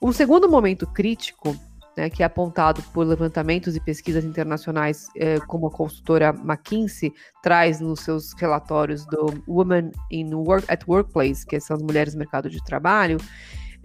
O 0.00 0.12
segundo 0.12 0.48
momento 0.48 0.86
crítico, 0.86 1.56
né, 1.96 2.08
que 2.08 2.22
é 2.22 2.26
apontado 2.26 2.80
por 2.94 3.04
levantamentos 3.04 3.74
e 3.74 3.80
pesquisas 3.80 4.24
internacionais, 4.24 5.08
é, 5.16 5.40
como 5.40 5.66
a 5.66 5.70
consultora 5.72 6.28
McKinsey 6.28 7.12
traz 7.42 7.80
nos 7.80 8.00
seus 8.00 8.32
relatórios 8.34 9.04
do 9.06 9.42
Women 9.48 9.90
in 10.12 10.32
Work 10.34 10.66
at 10.68 10.84
Workplace, 10.86 11.44
que 11.44 11.58
são 11.58 11.76
as 11.76 11.82
mulheres 11.82 12.14
no 12.14 12.20
mercado 12.20 12.48
de 12.48 12.62
trabalho, 12.62 13.18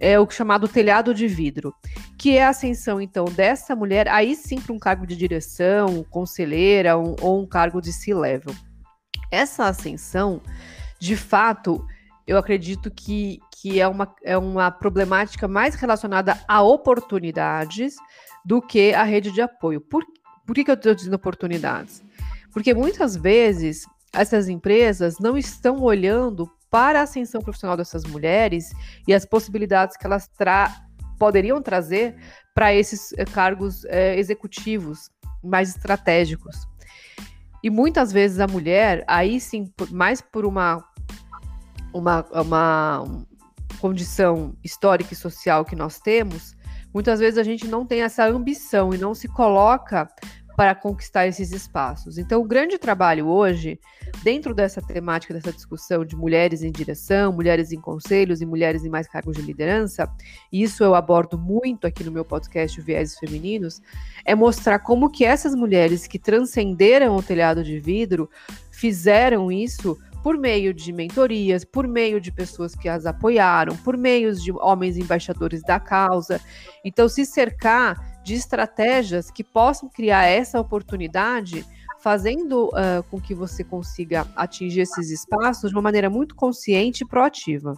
é 0.04 0.20
o 0.20 0.28
chamado 0.28 0.68
telhado 0.68 1.14
de 1.14 1.26
vidro, 1.26 1.74
que 2.18 2.36
é 2.36 2.44
a 2.44 2.50
ascensão, 2.50 3.00
então, 3.00 3.24
dessa 3.24 3.74
mulher, 3.74 4.06
aí 4.08 4.36
sim 4.36 4.60
para 4.60 4.74
um 4.74 4.78
cargo 4.78 5.06
de 5.06 5.16
direção, 5.16 6.04
conselheira 6.10 6.98
um, 6.98 7.16
ou 7.22 7.42
um 7.42 7.46
cargo 7.46 7.80
de 7.80 7.90
C-level. 7.90 8.54
Essa 9.30 9.64
ascensão, 9.64 10.42
de 11.00 11.16
fato, 11.16 11.82
eu 12.26 12.36
acredito 12.36 12.90
que, 12.90 13.40
que 13.50 13.80
é, 13.80 13.88
uma, 13.88 14.14
é 14.22 14.36
uma 14.36 14.70
problemática 14.70 15.48
mais 15.48 15.74
relacionada 15.74 16.38
a 16.46 16.60
oportunidades 16.60 17.96
do 18.44 18.60
que 18.60 18.92
a 18.92 19.04
rede 19.04 19.32
de 19.32 19.40
apoio. 19.40 19.80
Por, 19.80 20.04
por 20.46 20.54
que, 20.54 20.64
que 20.64 20.70
eu 20.70 20.74
estou 20.74 20.94
dizendo 20.94 21.14
oportunidades? 21.14 22.02
Porque 22.52 22.74
muitas 22.74 23.16
vezes 23.16 23.86
essas 24.12 24.50
empresas 24.50 25.18
não 25.18 25.38
estão 25.38 25.80
olhando 25.80 26.50
para 26.74 26.98
a 26.98 27.02
ascensão 27.04 27.40
profissional 27.40 27.76
dessas 27.76 28.02
mulheres 28.02 28.72
e 29.06 29.14
as 29.14 29.24
possibilidades 29.24 29.96
que 29.96 30.04
elas 30.04 30.26
tra 30.26 30.74
poderiam 31.20 31.62
trazer 31.62 32.16
para 32.52 32.74
esses 32.74 33.12
eh, 33.12 33.24
cargos 33.24 33.84
eh, 33.84 34.18
executivos 34.18 35.08
mais 35.40 35.68
estratégicos. 35.68 36.66
E 37.62 37.70
muitas 37.70 38.10
vezes 38.10 38.40
a 38.40 38.48
mulher, 38.48 39.04
aí 39.06 39.38
sim, 39.38 39.72
mais 39.92 40.20
por 40.20 40.44
uma, 40.44 40.84
uma, 41.92 42.26
uma 42.32 43.24
condição 43.78 44.56
histórica 44.64 45.12
e 45.12 45.16
social 45.16 45.64
que 45.64 45.76
nós 45.76 46.00
temos, 46.00 46.56
muitas 46.92 47.20
vezes 47.20 47.38
a 47.38 47.44
gente 47.44 47.68
não 47.68 47.86
tem 47.86 48.02
essa 48.02 48.26
ambição 48.26 48.92
e 48.92 48.98
não 48.98 49.14
se 49.14 49.28
coloca 49.28 50.08
para 50.56 50.74
conquistar 50.74 51.26
esses 51.26 51.52
espaços. 51.52 52.16
Então, 52.16 52.40
o 52.40 52.44
grande 52.44 52.78
trabalho 52.78 53.26
hoje, 53.26 53.78
dentro 54.22 54.54
dessa 54.54 54.80
temática, 54.80 55.34
dessa 55.34 55.52
discussão 55.52 56.04
de 56.04 56.14
mulheres 56.14 56.62
em 56.62 56.70
direção, 56.70 57.32
mulheres 57.32 57.72
em 57.72 57.80
conselhos 57.80 58.40
e 58.40 58.46
mulheres 58.46 58.84
em 58.84 58.88
mais 58.88 59.08
cargos 59.08 59.36
de 59.36 59.42
liderança, 59.42 60.08
e 60.52 60.62
isso 60.62 60.84
eu 60.84 60.94
abordo 60.94 61.36
muito 61.36 61.86
aqui 61.86 62.04
no 62.04 62.12
meu 62.12 62.24
podcast 62.24 62.80
Vieses 62.80 63.18
Femininos, 63.18 63.82
é 64.24 64.34
mostrar 64.34 64.78
como 64.78 65.10
que 65.10 65.24
essas 65.24 65.54
mulheres 65.54 66.06
que 66.06 66.18
transcenderam 66.18 67.16
o 67.16 67.22
telhado 67.22 67.64
de 67.64 67.78
vidro 67.80 68.30
fizeram 68.70 69.50
isso 69.50 69.98
por 70.22 70.38
meio 70.38 70.72
de 70.72 70.90
mentorias, 70.90 71.66
por 71.66 71.86
meio 71.86 72.18
de 72.18 72.32
pessoas 72.32 72.74
que 72.74 72.88
as 72.88 73.04
apoiaram, 73.04 73.76
por 73.76 73.94
meio 73.94 74.34
de 74.34 74.52
homens 74.52 74.96
embaixadores 74.96 75.62
da 75.62 75.78
causa. 75.78 76.40
Então, 76.82 77.10
se 77.10 77.26
cercar 77.26 78.13
de 78.24 78.34
estratégias 78.34 79.30
que 79.30 79.44
possam 79.44 79.88
criar 79.88 80.24
essa 80.24 80.58
oportunidade, 80.58 81.64
fazendo 82.00 82.68
uh, 82.68 83.02
com 83.10 83.20
que 83.20 83.34
você 83.34 83.62
consiga 83.62 84.26
atingir 84.34 84.80
esses 84.80 85.10
espaços 85.10 85.70
de 85.70 85.76
uma 85.76 85.82
maneira 85.82 86.08
muito 86.08 86.34
consciente 86.34 87.04
e 87.04 87.06
proativa. 87.06 87.74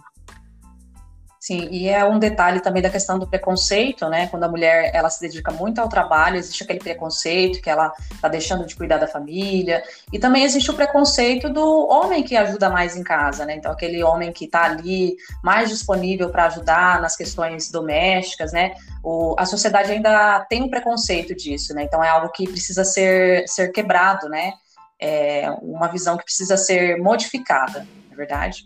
Sim, 1.47 1.69
e 1.71 1.87
é 1.87 2.03
um 2.03 2.19
detalhe 2.19 2.59
também 2.59 2.83
da 2.83 2.89
questão 2.89 3.17
do 3.17 3.25
preconceito, 3.25 4.09
né? 4.09 4.27
Quando 4.27 4.43
a 4.43 4.49
mulher 4.49 4.91
ela 4.93 5.09
se 5.09 5.21
dedica 5.21 5.49
muito 5.49 5.79
ao 5.79 5.87
trabalho, 5.87 6.35
existe 6.35 6.61
aquele 6.61 6.79
preconceito 6.79 7.61
que 7.61 7.69
ela 7.69 7.93
está 8.11 8.27
deixando 8.27 8.65
de 8.65 8.75
cuidar 8.75 8.97
da 8.97 9.07
família, 9.07 9.81
e 10.11 10.19
também 10.19 10.43
existe 10.43 10.69
o 10.69 10.73
preconceito 10.73 11.49
do 11.49 11.87
homem 11.87 12.21
que 12.21 12.35
ajuda 12.35 12.69
mais 12.69 12.97
em 12.97 13.03
casa, 13.03 13.45
né? 13.45 13.55
Então 13.55 13.71
aquele 13.71 14.03
homem 14.03 14.33
que 14.33 14.43
está 14.43 14.65
ali 14.65 15.15
mais 15.41 15.69
disponível 15.69 16.29
para 16.29 16.47
ajudar 16.47 16.99
nas 16.99 17.15
questões 17.15 17.71
domésticas, 17.71 18.51
né? 18.51 18.73
O, 19.01 19.33
a 19.39 19.45
sociedade 19.45 19.89
ainda 19.89 20.45
tem 20.49 20.61
um 20.63 20.69
preconceito 20.69 21.33
disso, 21.33 21.73
né? 21.73 21.83
Então 21.83 22.03
é 22.03 22.09
algo 22.09 22.27
que 22.33 22.45
precisa 22.45 22.83
ser 22.83 23.47
ser 23.47 23.71
quebrado, 23.71 24.27
né? 24.27 24.51
É 24.99 25.49
uma 25.61 25.87
visão 25.87 26.17
que 26.17 26.25
precisa 26.25 26.57
ser 26.57 26.97
modificada, 26.97 27.87
não 28.07 28.11
é 28.11 28.15
verdade? 28.17 28.65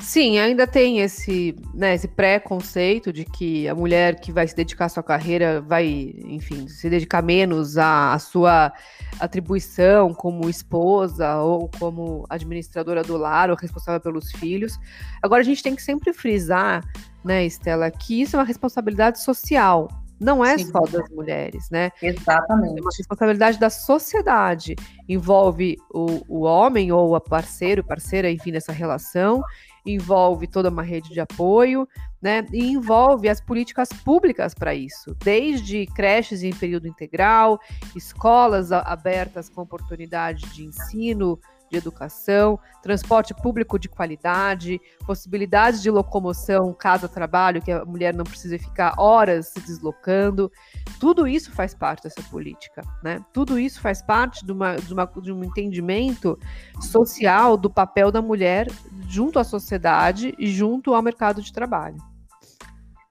Sim, 0.00 0.38
ainda 0.38 0.64
tem 0.64 1.00
esse, 1.00 1.56
né, 1.74 1.94
esse 1.94 2.06
pré-conceito 2.06 3.12
de 3.12 3.24
que 3.24 3.68
a 3.68 3.74
mulher 3.74 4.20
que 4.20 4.30
vai 4.30 4.46
se 4.46 4.54
dedicar 4.54 4.84
à 4.84 4.88
sua 4.88 5.02
carreira 5.02 5.60
vai, 5.60 6.14
enfim, 6.24 6.68
se 6.68 6.88
dedicar 6.88 7.20
menos 7.20 7.76
à, 7.76 8.14
à 8.14 8.18
sua 8.18 8.72
atribuição 9.18 10.14
como 10.14 10.48
esposa 10.48 11.38
ou 11.38 11.68
como 11.80 12.24
administradora 12.30 13.02
do 13.02 13.16
lar 13.16 13.50
ou 13.50 13.56
responsável 13.56 14.00
pelos 14.00 14.30
filhos. 14.32 14.78
Agora, 15.20 15.42
a 15.42 15.44
gente 15.44 15.62
tem 15.62 15.74
que 15.74 15.82
sempre 15.82 16.12
frisar, 16.12 16.84
né, 17.24 17.44
Estela, 17.44 17.90
que 17.90 18.22
isso 18.22 18.36
é 18.36 18.38
uma 18.38 18.44
responsabilidade 18.44 19.20
social. 19.20 19.88
Não 20.20 20.44
é 20.44 20.58
Sim. 20.58 20.66
só 20.66 20.80
das 20.80 21.08
mulheres, 21.10 21.70
né? 21.70 21.92
Exatamente. 22.02 22.78
É 22.78 22.80
uma 22.80 22.90
responsabilidade 22.96 23.58
da 23.58 23.70
sociedade. 23.70 24.74
Envolve 25.08 25.76
o, 25.92 26.22
o 26.28 26.40
homem 26.40 26.90
ou 26.90 27.14
a 27.14 27.20
parceiro, 27.20 27.84
parceira, 27.84 28.28
enfim, 28.28 28.50
nessa 28.50 28.72
relação, 28.72 29.42
envolve 29.92 30.46
toda 30.46 30.68
uma 30.68 30.82
rede 30.82 31.10
de 31.10 31.20
apoio, 31.20 31.88
né? 32.20 32.44
E 32.52 32.64
envolve 32.72 33.28
as 33.28 33.40
políticas 33.40 33.88
públicas 33.88 34.54
para 34.54 34.74
isso, 34.74 35.14
desde 35.22 35.86
creches 35.86 36.42
em 36.42 36.52
período 36.52 36.88
integral, 36.88 37.58
escolas 37.94 38.72
abertas 38.72 39.48
com 39.48 39.62
oportunidade 39.62 40.46
de 40.50 40.64
ensino, 40.64 41.38
de 41.70 41.76
educação, 41.76 42.58
transporte 42.82 43.34
público 43.34 43.78
de 43.78 43.88
qualidade, 43.88 44.80
possibilidades 45.06 45.82
de 45.82 45.90
locomoção 45.90 46.72
casa-trabalho, 46.72 47.62
que 47.62 47.70
a 47.70 47.84
mulher 47.84 48.14
não 48.14 48.24
precisa 48.24 48.58
ficar 48.58 48.94
horas 48.98 49.48
se 49.48 49.60
deslocando. 49.60 50.50
Tudo 50.98 51.28
isso 51.28 51.52
faz 51.52 51.74
parte 51.74 52.04
dessa 52.04 52.22
política, 52.30 52.82
né? 53.02 53.24
Tudo 53.32 53.58
isso 53.58 53.80
faz 53.80 54.02
parte 54.02 54.44
de, 54.44 54.52
uma, 54.52 54.76
de, 54.76 54.92
uma, 54.92 55.06
de 55.22 55.32
um 55.32 55.44
entendimento 55.44 56.38
social 56.80 57.56
do 57.56 57.70
papel 57.70 58.10
da 58.10 58.22
mulher 58.22 58.66
junto 59.08 59.38
à 59.38 59.44
sociedade 59.44 60.34
e 60.38 60.46
junto 60.46 60.94
ao 60.94 61.02
mercado 61.02 61.42
de 61.42 61.52
trabalho. 61.52 61.96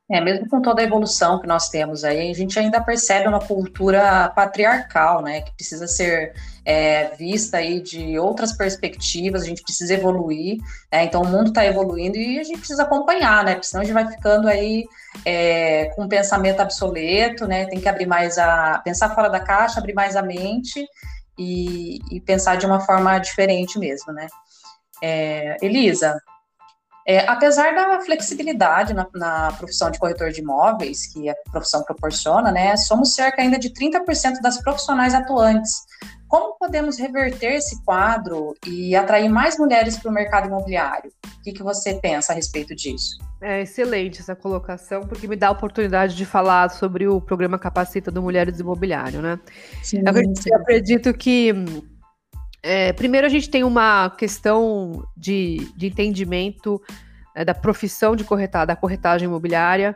É, 0.10 0.22
mesmo 0.22 0.48
com 0.48 0.62
toda 0.62 0.82
a 0.82 0.86
evolução 0.86 1.42
que 1.42 1.48
nós 1.48 1.68
temos 1.68 2.06
aí, 2.06 2.32
a 2.32 2.34
gente 2.34 2.58
ainda 2.58 2.80
percebe 2.80 3.28
uma 3.28 3.42
cultura 3.42 4.30
patriarcal, 4.30 5.22
né, 5.22 5.42
que 5.42 5.52
precisa 5.52 5.86
ser 5.86 6.34
é, 6.64 7.14
vista 7.18 7.58
aí 7.58 7.82
de 7.82 8.18
outras 8.18 8.54
perspectivas, 8.54 9.42
a 9.42 9.46
gente 9.46 9.62
precisa 9.62 9.94
evoluir, 9.94 10.60
né, 10.90 11.04
então 11.04 11.22
o 11.24 11.28
mundo 11.28 11.50
está 11.50 11.66
evoluindo 11.66 12.16
e 12.16 12.40
a 12.40 12.44
gente 12.44 12.60
precisa 12.60 12.84
acompanhar, 12.84 13.44
né, 13.44 13.56
porque 13.56 13.68
senão 13.68 13.82
a 13.82 13.84
gente 13.84 13.94
vai 13.94 14.10
ficando 14.10 14.48
aí 14.48 14.86
é, 15.26 15.92
com 15.94 16.04
um 16.04 16.08
pensamento 16.08 16.62
obsoleto, 16.62 17.46
né, 17.46 17.66
tem 17.66 17.82
que 17.82 17.90
abrir 17.90 18.06
mais 18.06 18.38
a, 18.38 18.80
pensar 18.86 19.14
fora 19.14 19.28
da 19.28 19.42
caixa, 19.42 19.78
abrir 19.78 19.94
mais 19.94 20.16
a 20.16 20.22
mente 20.22 20.88
e, 21.38 22.00
e 22.10 22.22
pensar 22.22 22.56
de 22.56 22.66
uma 22.66 22.80
forma 22.80 23.20
diferente 23.20 23.78
mesmo, 23.78 24.14
né. 24.14 24.28
É, 25.02 25.58
Elisa, 25.62 26.20
é, 27.08 27.20
apesar 27.26 27.74
da 27.74 28.02
flexibilidade 28.02 28.94
na, 28.94 29.08
na, 29.16 29.54
profissão 29.54 29.90
de 29.90 29.98
corretor 29.98 30.30
de 30.30 30.42
imóveis, 30.42 31.08
que 31.08 31.30
a 31.30 31.36
profissão 31.50 31.82
proporciona, 31.82 32.52
né, 32.52 32.76
somos 32.76 33.16
cerca 33.16 33.42
ainda 33.42 33.58
de 33.58 33.70
30% 33.70 34.42
das 34.42 34.62
profissionais 34.62 35.14
atuantes. 35.14 35.72
Como 36.28 36.58
podemos 36.58 37.00
reverter 37.00 37.54
esse 37.54 37.82
quadro 37.86 38.54
e 38.68 38.94
atrair 38.94 39.30
mais 39.30 39.58
mulheres 39.58 39.98
para 39.98 40.12
o 40.12 40.14
mercado 40.14 40.48
imobiliário? 40.48 41.10
O 41.40 41.42
que, 41.44 41.54
que 41.54 41.64
você 41.64 41.94
pensa 41.94 42.34
a 42.34 42.36
respeito 42.36 42.76
disso? 42.76 43.18
É 43.42 43.62
excelente 43.62 44.20
essa 44.20 44.36
colocação, 44.36 45.08
porque 45.08 45.30
me 45.30 45.38
dá 45.38 45.48
a 45.48 45.52
oportunidade 45.52 46.14
de 46.14 46.26
falar 46.26 46.70
sobre 46.72 47.08
o 47.08 47.22
programa 47.22 47.58
Capacita 47.58 48.12
do 48.12 48.22
Mulheres 48.22 48.60
Imobiliário, 48.60 49.22
né? 49.22 49.40
Sim, 49.82 50.00
eu 50.00 50.10
acredito, 50.10 50.44
sim. 50.44 50.54
acredito 50.54 51.14
que 51.14 51.54
é, 52.62 52.92
primeiro, 52.94 53.28
a 53.28 53.30
gente 53.30 53.50
tem 53.50 53.64
uma 53.64 54.10
questão 54.10 55.08
de, 55.16 55.72
de 55.76 55.88
entendimento 55.88 56.82
é, 57.36 57.46
da 57.46 57.54
profissão 57.54 58.16
de 58.16 58.24
corretar, 58.24 58.66
da 58.66 58.76
corretagem 58.76 59.28
imobiliária 59.28 59.96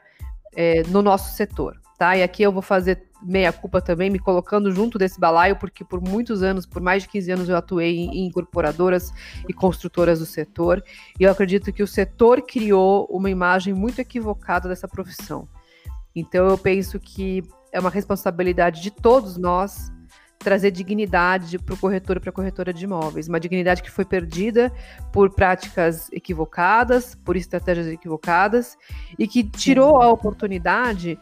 é, 0.56 0.84
no 0.84 1.02
nosso 1.02 1.36
setor. 1.36 1.80
tá? 1.98 2.16
E 2.16 2.24
aqui 2.24 2.44
eu 2.44 2.52
vou 2.52 2.62
fazer 2.62 3.10
meia 3.22 3.52
culpa 3.54 3.82
também, 3.82 4.10
me 4.10 4.20
colocando 4.20 4.72
junto 4.72 4.98
desse 4.98 5.20
balaio, 5.20 5.56
porque 5.56 5.84
por 5.84 6.02
muitos 6.02 6.42
anos, 6.42 6.66
por 6.66 6.82
mais 6.82 7.04
de 7.04 7.10
15 7.10 7.32
anos, 7.32 7.50
eu 7.50 7.56
atuei 7.56 7.98
em 7.98 8.26
incorporadoras 8.26 9.12
e 9.48 9.54
construtoras 9.54 10.20
do 10.20 10.26
setor, 10.26 10.84
e 11.20 11.24
eu 11.24 11.32
acredito 11.32 11.72
que 11.72 11.84
o 11.84 11.88
setor 11.88 12.42
criou 12.42 13.08
uma 13.12 13.30
imagem 13.30 13.74
muito 13.74 14.00
equivocada 14.00 14.68
dessa 14.68 14.88
profissão. 14.88 15.48
Então 16.16 16.48
eu 16.48 16.58
penso 16.58 17.00
que 17.00 17.44
é 17.72 17.80
uma 17.80 17.90
responsabilidade 17.90 18.82
de 18.82 18.92
todos 18.92 19.38
nós 19.38 19.92
trazer 20.44 20.72
dignidade 20.72 21.58
para 21.60 21.76
o 21.76 21.78
corretor 21.78 22.18
e 22.18 22.20
para 22.20 22.30
a 22.30 22.34
corretora 22.34 22.74
de 22.74 22.84
imóveis, 22.86 23.28
uma 23.28 23.40
dignidade 23.40 23.82
que 23.82 23.92
foi 23.92 24.04
perdida 24.04 24.72
por 25.12 25.30
práticas 25.30 26.12
equivocadas, 26.12 27.16
por 27.16 27.36
estratégias 27.36 27.88
equivocadas 27.88 28.78
e 29.18 29.28
que 29.28 29.44
tirou 29.44 30.02
a 30.02 30.10
oportunidade 30.10 31.18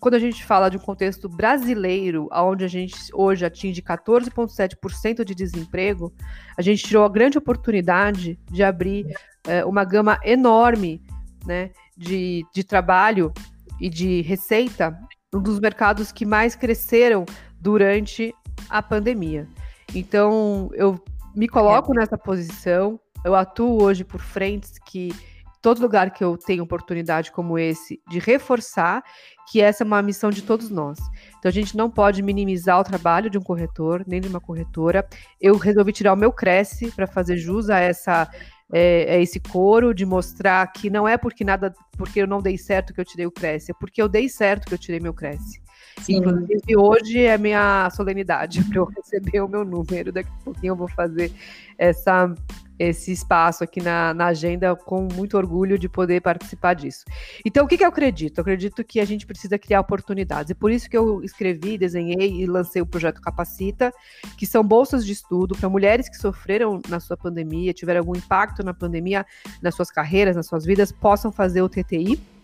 quando 0.00 0.14
a 0.14 0.18
gente 0.18 0.44
fala 0.44 0.68
de 0.68 0.76
um 0.76 0.80
contexto 0.80 1.28
brasileiro, 1.28 2.28
onde 2.32 2.64
a 2.64 2.68
gente 2.68 2.94
hoje 3.12 3.44
atinge 3.44 3.82
14,7% 3.82 5.24
de 5.24 5.34
desemprego, 5.34 6.12
a 6.56 6.62
gente 6.62 6.84
tirou 6.84 7.04
a 7.04 7.08
grande 7.08 7.36
oportunidade 7.36 8.38
de 8.50 8.62
abrir 8.62 9.06
é, 9.46 9.64
uma 9.64 9.84
gama 9.84 10.18
enorme 10.22 11.02
né, 11.44 11.70
de, 11.96 12.44
de 12.54 12.62
trabalho 12.62 13.32
e 13.80 13.88
de 13.88 14.22
receita, 14.22 14.96
um 15.34 15.42
dos 15.42 15.58
mercados 15.58 16.12
que 16.12 16.24
mais 16.24 16.54
cresceram 16.54 17.24
durante 17.60 18.32
a 18.68 18.82
pandemia. 18.82 19.48
Então, 19.94 20.70
eu 20.74 21.00
me 21.34 21.48
coloco 21.48 21.94
nessa 21.94 22.18
posição, 22.18 22.98
eu 23.24 23.34
atuo 23.34 23.82
hoje 23.82 24.04
por 24.04 24.20
frentes 24.20 24.78
que 24.84 25.14
todo 25.60 25.80
lugar 25.80 26.10
que 26.10 26.22
eu 26.22 26.36
tenho 26.36 26.62
oportunidade 26.62 27.32
como 27.32 27.58
esse 27.58 28.00
de 28.08 28.18
reforçar 28.18 29.02
que 29.50 29.60
essa 29.60 29.82
é 29.82 29.86
uma 29.86 30.02
missão 30.02 30.30
de 30.30 30.42
todos 30.42 30.70
nós. 30.70 30.98
Então 31.38 31.48
a 31.48 31.52
gente 31.52 31.76
não 31.76 31.90
pode 31.90 32.22
minimizar 32.22 32.78
o 32.78 32.84
trabalho 32.84 33.30
de 33.30 33.38
um 33.38 33.42
corretor, 33.42 34.04
nem 34.06 34.20
de 34.20 34.28
uma 34.28 34.40
corretora. 34.40 35.06
Eu 35.40 35.56
resolvi 35.56 35.92
tirar 35.92 36.12
o 36.12 36.16
meu 36.16 36.32
Cresce 36.32 36.90
para 36.90 37.06
fazer 37.06 37.36
jus 37.38 37.70
a 37.70 37.78
essa 37.78 38.30
é, 38.72 39.16
é, 39.16 39.22
esse 39.22 39.40
coro 39.40 39.94
de 39.94 40.04
mostrar 40.04 40.66
que 40.72 40.90
não 40.90 41.08
é 41.08 41.16
porque 41.16 41.44
nada, 41.44 41.72
porque 41.96 42.20
eu 42.20 42.26
não 42.26 42.42
dei 42.42 42.58
certo 42.58 42.92
que 42.92 43.00
eu 43.00 43.04
tirei 43.04 43.26
o 43.26 43.30
Cresce, 43.30 43.70
é 43.70 43.74
porque 43.80 44.00
eu 44.00 44.08
dei 44.08 44.28
certo 44.28 44.66
que 44.66 44.74
eu 44.74 44.78
tirei 44.78 45.00
meu 45.00 45.14
Cresce. 45.14 45.60
Sim. 46.00 46.16
Inclusive, 46.16 46.76
hoje 46.76 47.22
é 47.22 47.36
minha 47.38 47.88
solenidade 47.90 48.62
para 48.68 48.78
eu 48.78 48.84
receber 48.84 49.40
o 49.40 49.48
meu 49.48 49.64
número. 49.64 50.12
Daqui 50.12 50.30
a 50.40 50.44
pouquinho 50.44 50.72
eu 50.72 50.76
vou 50.76 50.88
fazer 50.88 51.32
essa 51.76 52.34
esse 52.78 53.10
espaço 53.10 53.64
aqui 53.64 53.82
na, 53.82 54.14
na, 54.14 54.26
agenda 54.26 54.76
com 54.76 55.08
muito 55.12 55.36
orgulho 55.36 55.78
de 55.78 55.88
poder 55.88 56.20
participar 56.20 56.74
disso. 56.74 57.04
Então, 57.44 57.64
o 57.64 57.68
que, 57.68 57.76
que 57.76 57.84
eu 57.84 57.88
acredito? 57.88 58.38
Eu 58.38 58.42
acredito 58.42 58.84
que 58.84 59.00
a 59.00 59.04
gente 59.04 59.26
precisa 59.26 59.58
criar 59.58 59.80
oportunidades. 59.80 60.50
E 60.50 60.54
por 60.54 60.70
isso 60.70 60.88
que 60.88 60.96
eu 60.96 61.22
escrevi, 61.24 61.76
desenhei 61.76 62.40
e 62.40 62.46
lancei 62.46 62.80
o 62.80 62.86
projeto 62.86 63.20
Capacita, 63.20 63.92
que 64.36 64.46
são 64.46 64.62
bolsas 64.62 65.04
de 65.04 65.12
estudo 65.12 65.56
para 65.56 65.68
mulheres 65.68 66.08
que 66.08 66.16
sofreram 66.16 66.80
na 66.88 67.00
sua 67.00 67.16
pandemia, 67.16 67.74
tiveram 67.74 68.00
algum 68.00 68.16
impacto 68.16 68.62
na 68.62 68.72
pandemia, 68.72 69.26
nas 69.60 69.74
suas 69.74 69.90
carreiras, 69.90 70.36
nas 70.36 70.46
suas 70.46 70.64
vidas, 70.64 70.92
possam 70.92 71.32
fazer 71.32 71.62
o 71.62 71.68
TTI. 71.68 72.37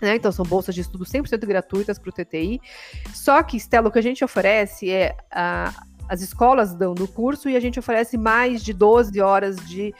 Né? 0.00 0.16
Então, 0.16 0.30
são 0.30 0.44
bolsas 0.44 0.74
de 0.74 0.80
estudo 0.82 1.04
100% 1.04 1.46
gratuitas 1.46 1.98
para 1.98 2.10
o 2.10 2.12
TTI. 2.12 2.60
Só 3.14 3.42
que, 3.42 3.56
Stella, 3.56 3.88
o 3.88 3.90
que 3.92 3.98
a 3.98 4.02
gente 4.02 4.24
oferece 4.24 4.90
é 4.90 5.16
a 5.30 5.72
as 6.08 6.20
escolas 6.20 6.74
dão 6.74 6.94
no 6.94 7.08
curso 7.08 7.48
e 7.48 7.56
a 7.56 7.60
gente 7.60 7.78
oferece 7.78 8.16
mais 8.16 8.62
de 8.62 8.72
12 8.72 9.20
horas 9.20 9.56
de 9.56 9.92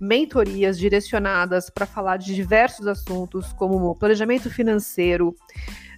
mentorias 0.00 0.78
direcionadas 0.78 1.70
para 1.70 1.86
falar 1.86 2.18
de 2.18 2.34
diversos 2.34 2.86
assuntos, 2.86 3.52
como 3.54 3.94
planejamento 3.94 4.50
financeiro, 4.50 5.34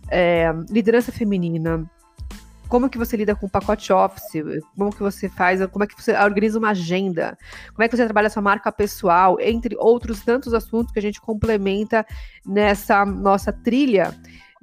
é, 0.09 0.53
liderança 0.71 1.11
feminina, 1.11 1.89
como 2.69 2.89
que 2.89 2.99
você 2.99 3.17
lida 3.17 3.35
com 3.35 3.47
o 3.47 3.51
pacote 3.51 3.93
office, 3.93 4.43
como 4.77 4.91
que 4.91 5.01
você 5.01 5.29
faz, 5.29 5.65
como 5.67 5.85
é 5.85 5.87
que 5.87 6.01
você 6.01 6.13
organiza 6.17 6.59
uma 6.59 6.71
agenda, 6.71 7.37
como 7.73 7.83
é 7.83 7.89
que 7.89 7.97
você 7.97 8.05
trabalha 8.05 8.31
sua 8.31 8.43
marca 8.43 8.71
pessoal, 8.73 9.39
entre 9.41 9.77
outros 9.79 10.23
tantos 10.23 10.53
assuntos 10.53 10.93
que 10.93 10.99
a 10.99 11.03
gente 11.03 11.21
complementa 11.21 12.05
nessa 12.45 13.05
nossa 13.05 13.53
trilha 13.53 14.15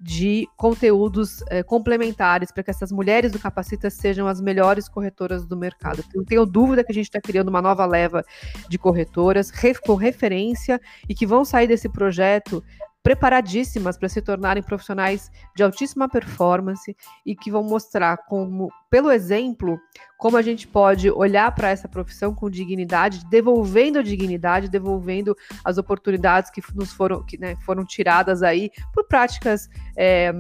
de 0.03 0.49
conteúdos 0.57 1.41
é, 1.49 1.63
complementares 1.63 2.51
para 2.51 2.61
que 2.61 2.69
essas 2.69 2.91
mulheres 2.91 3.31
do 3.31 3.39
Capacita 3.39 3.89
sejam 3.89 4.27
as 4.27 4.41
melhores 4.41 4.89
corretoras 4.89 5.45
do 5.45 5.55
mercado. 5.55 6.03
Não 6.13 6.25
tenho 6.25 6.45
dúvida 6.45 6.83
que 6.83 6.91
a 6.91 6.95
gente 6.95 7.05
está 7.05 7.21
criando 7.21 7.47
uma 7.47 7.61
nova 7.61 7.85
leva 7.85 8.21
de 8.67 8.77
corretoras 8.77 9.49
com 9.85 9.95
referência 9.95 10.81
e 11.07 11.15
que 11.15 11.25
vão 11.25 11.45
sair 11.45 11.67
desse 11.67 11.87
projeto 11.87 12.61
preparadíssimas 13.03 13.97
para 13.97 14.07
se 14.07 14.21
tornarem 14.21 14.63
profissionais 14.63 15.29
de 15.53 15.61
altíssima 15.61 16.07
performance 16.07 16.95
e 17.25 17.35
que 17.35 17.51
vão 17.51 17.61
mostrar 17.61 18.15
como, 18.17 18.71
pelo 18.89 19.11
exemplo, 19.11 19.77
como 20.17 20.37
a 20.37 20.41
gente 20.41 20.65
pode 20.65 21.11
olhar 21.11 21.53
para 21.53 21.69
essa 21.69 21.89
profissão 21.89 22.33
com 22.33 22.49
dignidade, 22.49 23.25
devolvendo 23.29 23.99
a 23.99 24.01
dignidade, 24.01 24.69
devolvendo 24.69 25.35
as 25.65 25.77
oportunidades 25.77 26.49
que 26.49 26.61
nos 26.73 26.93
foram, 26.93 27.21
que, 27.25 27.37
né, 27.37 27.57
foram 27.65 27.85
tiradas 27.85 28.41
aí 28.41 28.71
por 28.93 29.05
práticas 29.05 29.69
é, 29.97 30.31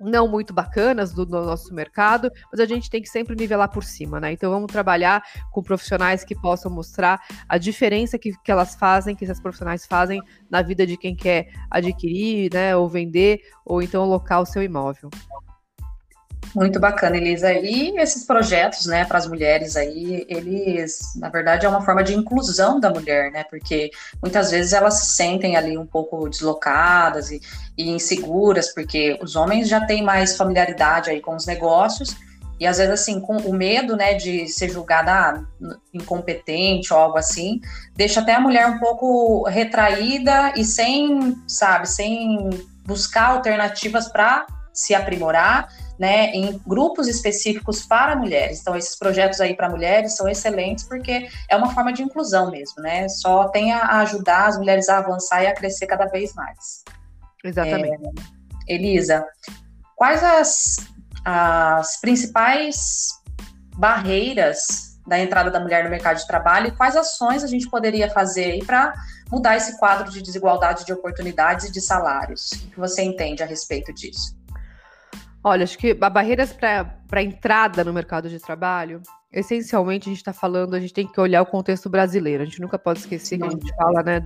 não 0.00 0.28
muito 0.28 0.52
bacanas 0.52 1.12
do, 1.12 1.24
do, 1.26 1.42
nosso 1.42 1.74
mercado, 1.74 2.30
mas 2.50 2.60
a 2.60 2.66
gente 2.66 2.88
tem 2.88 3.02
que 3.02 3.08
sempre 3.08 3.34
nivelar 3.34 3.68
por 3.68 3.84
cima, 3.84 4.20
né? 4.20 4.32
Então 4.32 4.50
vamos 4.50 4.70
trabalhar 4.70 5.22
com 5.50 5.62
profissionais 5.62 6.24
que 6.24 6.34
possam 6.34 6.70
mostrar 6.70 7.20
a 7.48 7.58
diferença 7.58 8.18
que, 8.18 8.32
que 8.42 8.50
elas 8.50 8.74
fazem, 8.74 9.16
que 9.16 9.24
esses 9.24 9.40
profissionais 9.40 9.86
fazem 9.86 10.20
na 10.50 10.62
vida 10.62 10.86
de 10.86 10.96
quem 10.96 11.14
quer 11.14 11.48
adquirir, 11.70 12.52
né, 12.52 12.76
ou 12.76 12.88
vender, 12.88 13.40
ou 13.64 13.82
então 13.82 14.02
alocar 14.02 14.40
o 14.40 14.46
seu 14.46 14.62
imóvel. 14.62 15.10
Muito 16.54 16.80
bacana, 16.80 17.16
Elisa. 17.16 17.52
E 17.52 17.96
esses 17.98 18.24
projetos, 18.24 18.86
né, 18.86 19.04
para 19.04 19.18
as 19.18 19.26
mulheres 19.26 19.76
aí, 19.76 20.24
eles, 20.28 20.98
na 21.16 21.28
verdade, 21.28 21.66
é 21.66 21.68
uma 21.68 21.82
forma 21.82 22.02
de 22.02 22.14
inclusão 22.14 22.80
da 22.80 22.90
mulher, 22.90 23.30
né? 23.30 23.44
Porque 23.44 23.90
muitas 24.22 24.50
vezes 24.50 24.72
elas 24.72 24.94
se 24.94 25.16
sentem 25.16 25.56
ali 25.56 25.76
um 25.76 25.86
pouco 25.86 26.28
deslocadas 26.28 27.30
e, 27.30 27.40
e 27.76 27.90
inseguras, 27.90 28.72
porque 28.72 29.18
os 29.22 29.36
homens 29.36 29.68
já 29.68 29.84
têm 29.84 30.02
mais 30.02 30.36
familiaridade 30.36 31.10
aí 31.10 31.20
com 31.20 31.34
os 31.36 31.46
negócios 31.46 32.16
e 32.60 32.66
às 32.66 32.78
vezes 32.78 32.92
assim, 32.92 33.20
com 33.20 33.36
o 33.36 33.52
medo, 33.52 33.96
né, 33.96 34.14
de 34.14 34.48
ser 34.48 34.68
julgada 34.68 35.12
ah, 35.12 35.44
incompetente 35.94 36.92
ou 36.92 36.98
algo 36.98 37.18
assim, 37.18 37.60
deixa 37.94 38.20
até 38.20 38.34
a 38.34 38.40
mulher 38.40 38.66
um 38.66 38.78
pouco 38.78 39.44
retraída 39.48 40.52
e 40.56 40.64
sem, 40.64 41.36
sabe, 41.46 41.88
sem 41.88 42.50
buscar 42.84 43.26
alternativas 43.26 44.08
para 44.08 44.46
se 44.72 44.94
aprimorar 44.94 45.68
né, 45.98 46.30
em 46.30 46.60
grupos 46.66 47.08
específicos 47.08 47.84
para 47.84 48.14
mulheres. 48.14 48.60
Então, 48.60 48.76
esses 48.76 48.96
projetos 48.96 49.40
aí 49.40 49.56
para 49.56 49.68
mulheres 49.68 50.14
são 50.14 50.28
excelentes 50.28 50.84
porque 50.84 51.28
é 51.48 51.56
uma 51.56 51.74
forma 51.74 51.92
de 51.92 52.02
inclusão 52.02 52.50
mesmo, 52.50 52.80
né? 52.82 53.08
Só 53.08 53.48
tem 53.48 53.72
a 53.72 54.00
ajudar 54.00 54.46
as 54.46 54.56
mulheres 54.56 54.88
a 54.88 54.98
avançar 54.98 55.42
e 55.42 55.46
a 55.48 55.54
crescer 55.54 55.86
cada 55.86 56.06
vez 56.06 56.32
mais. 56.34 56.84
Exatamente. 57.42 58.06
É, 58.68 58.74
Elisa, 58.74 59.26
quais 59.96 60.22
as, 60.22 60.76
as 61.24 62.00
principais 62.00 63.08
barreiras 63.76 64.88
da 65.06 65.18
entrada 65.18 65.50
da 65.50 65.58
mulher 65.58 65.82
no 65.82 65.90
mercado 65.90 66.18
de 66.18 66.26
trabalho 66.26 66.68
e 66.68 66.70
quais 66.72 66.94
ações 66.94 67.42
a 67.42 67.46
gente 67.46 67.68
poderia 67.68 68.10
fazer 68.10 68.64
para 68.64 68.92
mudar 69.30 69.56
esse 69.56 69.78
quadro 69.78 70.10
de 70.10 70.22
desigualdade 70.22 70.84
de 70.84 70.92
oportunidades 70.92 71.66
e 71.66 71.72
de 71.72 71.80
salários? 71.80 72.52
O 72.52 72.70
que 72.70 72.78
você 72.78 73.02
entende 73.02 73.42
a 73.42 73.46
respeito 73.46 73.92
disso? 73.92 74.37
Olha, 75.42 75.64
acho 75.64 75.78
que 75.78 75.94
barreiras 75.94 76.52
para 76.52 77.22
entrada 77.22 77.84
no 77.84 77.92
mercado 77.92 78.28
de 78.28 78.40
trabalho, 78.40 79.00
essencialmente 79.32 80.08
a 80.08 80.10
gente 80.10 80.18
está 80.18 80.32
falando, 80.32 80.74
a 80.74 80.80
gente 80.80 80.92
tem 80.92 81.06
que 81.06 81.20
olhar 81.20 81.42
o 81.42 81.46
contexto 81.46 81.88
brasileiro. 81.88 82.42
A 82.42 82.46
gente 82.46 82.60
nunca 82.60 82.78
pode 82.78 83.00
esquecer 83.00 83.38
que 83.38 83.44
a 83.44 83.50
gente 83.50 83.74
fala 83.76 84.02
né, 84.02 84.22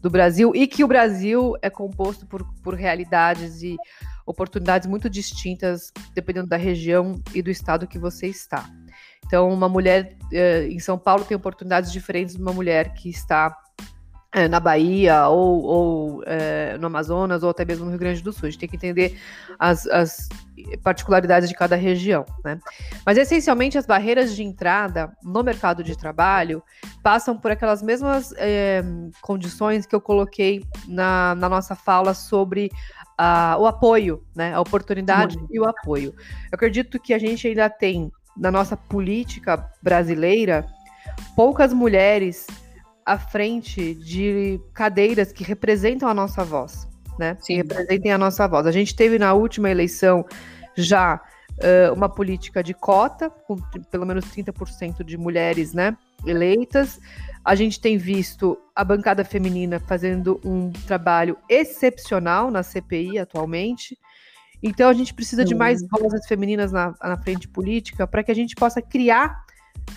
do 0.00 0.08
Brasil 0.08 0.52
e 0.54 0.66
que 0.66 0.82
o 0.82 0.88
Brasil 0.88 1.54
é 1.60 1.68
composto 1.68 2.26
por, 2.26 2.42
por 2.62 2.74
realidades 2.74 3.62
e 3.62 3.76
oportunidades 4.24 4.88
muito 4.88 5.10
distintas, 5.10 5.92
dependendo 6.14 6.48
da 6.48 6.56
região 6.56 7.20
e 7.34 7.42
do 7.42 7.50
estado 7.50 7.86
que 7.86 7.98
você 7.98 8.26
está. 8.26 8.68
Então, 9.24 9.48
uma 9.48 9.68
mulher 9.68 10.16
eh, 10.32 10.68
em 10.68 10.78
São 10.78 10.98
Paulo 10.98 11.24
tem 11.24 11.36
oportunidades 11.36 11.92
diferentes 11.92 12.36
de 12.36 12.42
uma 12.42 12.52
mulher 12.52 12.94
que 12.94 13.08
está 13.08 13.56
é, 14.32 14.48
na 14.48 14.60
Bahia 14.60 15.28
ou, 15.28 15.62
ou 15.62 16.22
é, 16.26 16.76
no 16.78 16.86
Amazonas 16.86 17.42
ou 17.42 17.50
até 17.50 17.64
mesmo 17.64 17.84
no 17.84 17.90
Rio 17.90 18.00
Grande 18.00 18.22
do 18.22 18.32
Sul. 18.32 18.46
A 18.46 18.50
gente 18.50 18.60
tem 18.60 18.68
que 18.68 18.76
entender 18.76 19.18
as, 19.58 19.86
as 19.86 20.28
particularidades 20.82 21.48
de 21.48 21.54
cada 21.54 21.76
região, 21.76 22.24
né? 22.44 22.58
Mas 23.04 23.18
essencialmente 23.18 23.78
as 23.78 23.86
barreiras 23.86 24.34
de 24.34 24.42
entrada 24.42 25.12
no 25.22 25.42
mercado 25.42 25.82
de 25.82 25.96
trabalho 25.96 26.62
passam 27.02 27.36
por 27.36 27.50
aquelas 27.50 27.82
mesmas 27.82 28.32
é, 28.36 28.82
condições 29.20 29.86
que 29.86 29.94
eu 29.94 30.00
coloquei 30.00 30.64
na, 30.86 31.34
na 31.34 31.48
nossa 31.48 31.74
fala 31.74 32.14
sobre 32.14 32.70
a, 33.16 33.56
o 33.58 33.66
apoio, 33.66 34.24
né? 34.34 34.54
A 34.54 34.60
oportunidade 34.60 35.38
e 35.50 35.60
o 35.60 35.64
apoio. 35.64 36.14
Eu 36.50 36.56
acredito 36.56 37.00
que 37.00 37.14
a 37.14 37.18
gente 37.18 37.46
ainda 37.46 37.70
tem 37.70 38.10
na 38.36 38.50
nossa 38.50 38.76
política 38.76 39.70
brasileira 39.82 40.66
poucas 41.34 41.72
mulheres 41.72 42.46
à 43.06 43.16
frente 43.16 43.94
de 43.94 44.60
cadeiras 44.74 45.32
que 45.32 45.44
representam 45.44 46.08
a 46.08 46.14
nossa 46.14 46.44
voz. 46.44 46.88
né? 47.18 47.38
Sim. 47.40 47.54
Que 47.54 47.56
representem 47.58 48.12
a 48.12 48.18
nossa 48.18 48.46
voz. 48.48 48.66
A 48.66 48.72
gente 48.72 48.94
teve 48.94 49.18
na 49.18 49.32
última 49.32 49.70
eleição 49.70 50.26
já 50.76 51.22
uh, 51.58 51.94
uma 51.94 52.08
política 52.08 52.62
de 52.62 52.74
cota, 52.74 53.30
com 53.30 53.56
pelo 53.90 54.04
menos 54.04 54.24
30% 54.26 55.04
de 55.04 55.16
mulheres, 55.16 55.72
né, 55.72 55.96
eleitas. 56.26 57.00
A 57.44 57.54
gente 57.54 57.80
tem 57.80 57.96
visto 57.96 58.58
a 58.74 58.82
bancada 58.82 59.24
feminina 59.24 59.78
fazendo 59.78 60.40
um 60.44 60.70
trabalho 60.70 61.38
excepcional 61.48 62.50
na 62.50 62.62
CPI 62.62 63.18
atualmente. 63.18 63.96
Então 64.62 64.88
a 64.88 64.92
gente 64.92 65.14
precisa 65.14 65.44
de 65.44 65.54
mais 65.54 65.80
vozes 65.88 66.26
femininas 66.26 66.72
na, 66.72 66.92
na 67.00 67.16
frente 67.16 67.46
política 67.46 68.06
para 68.06 68.24
que 68.24 68.32
a 68.32 68.34
gente 68.34 68.56
possa 68.56 68.82
criar 68.82 69.44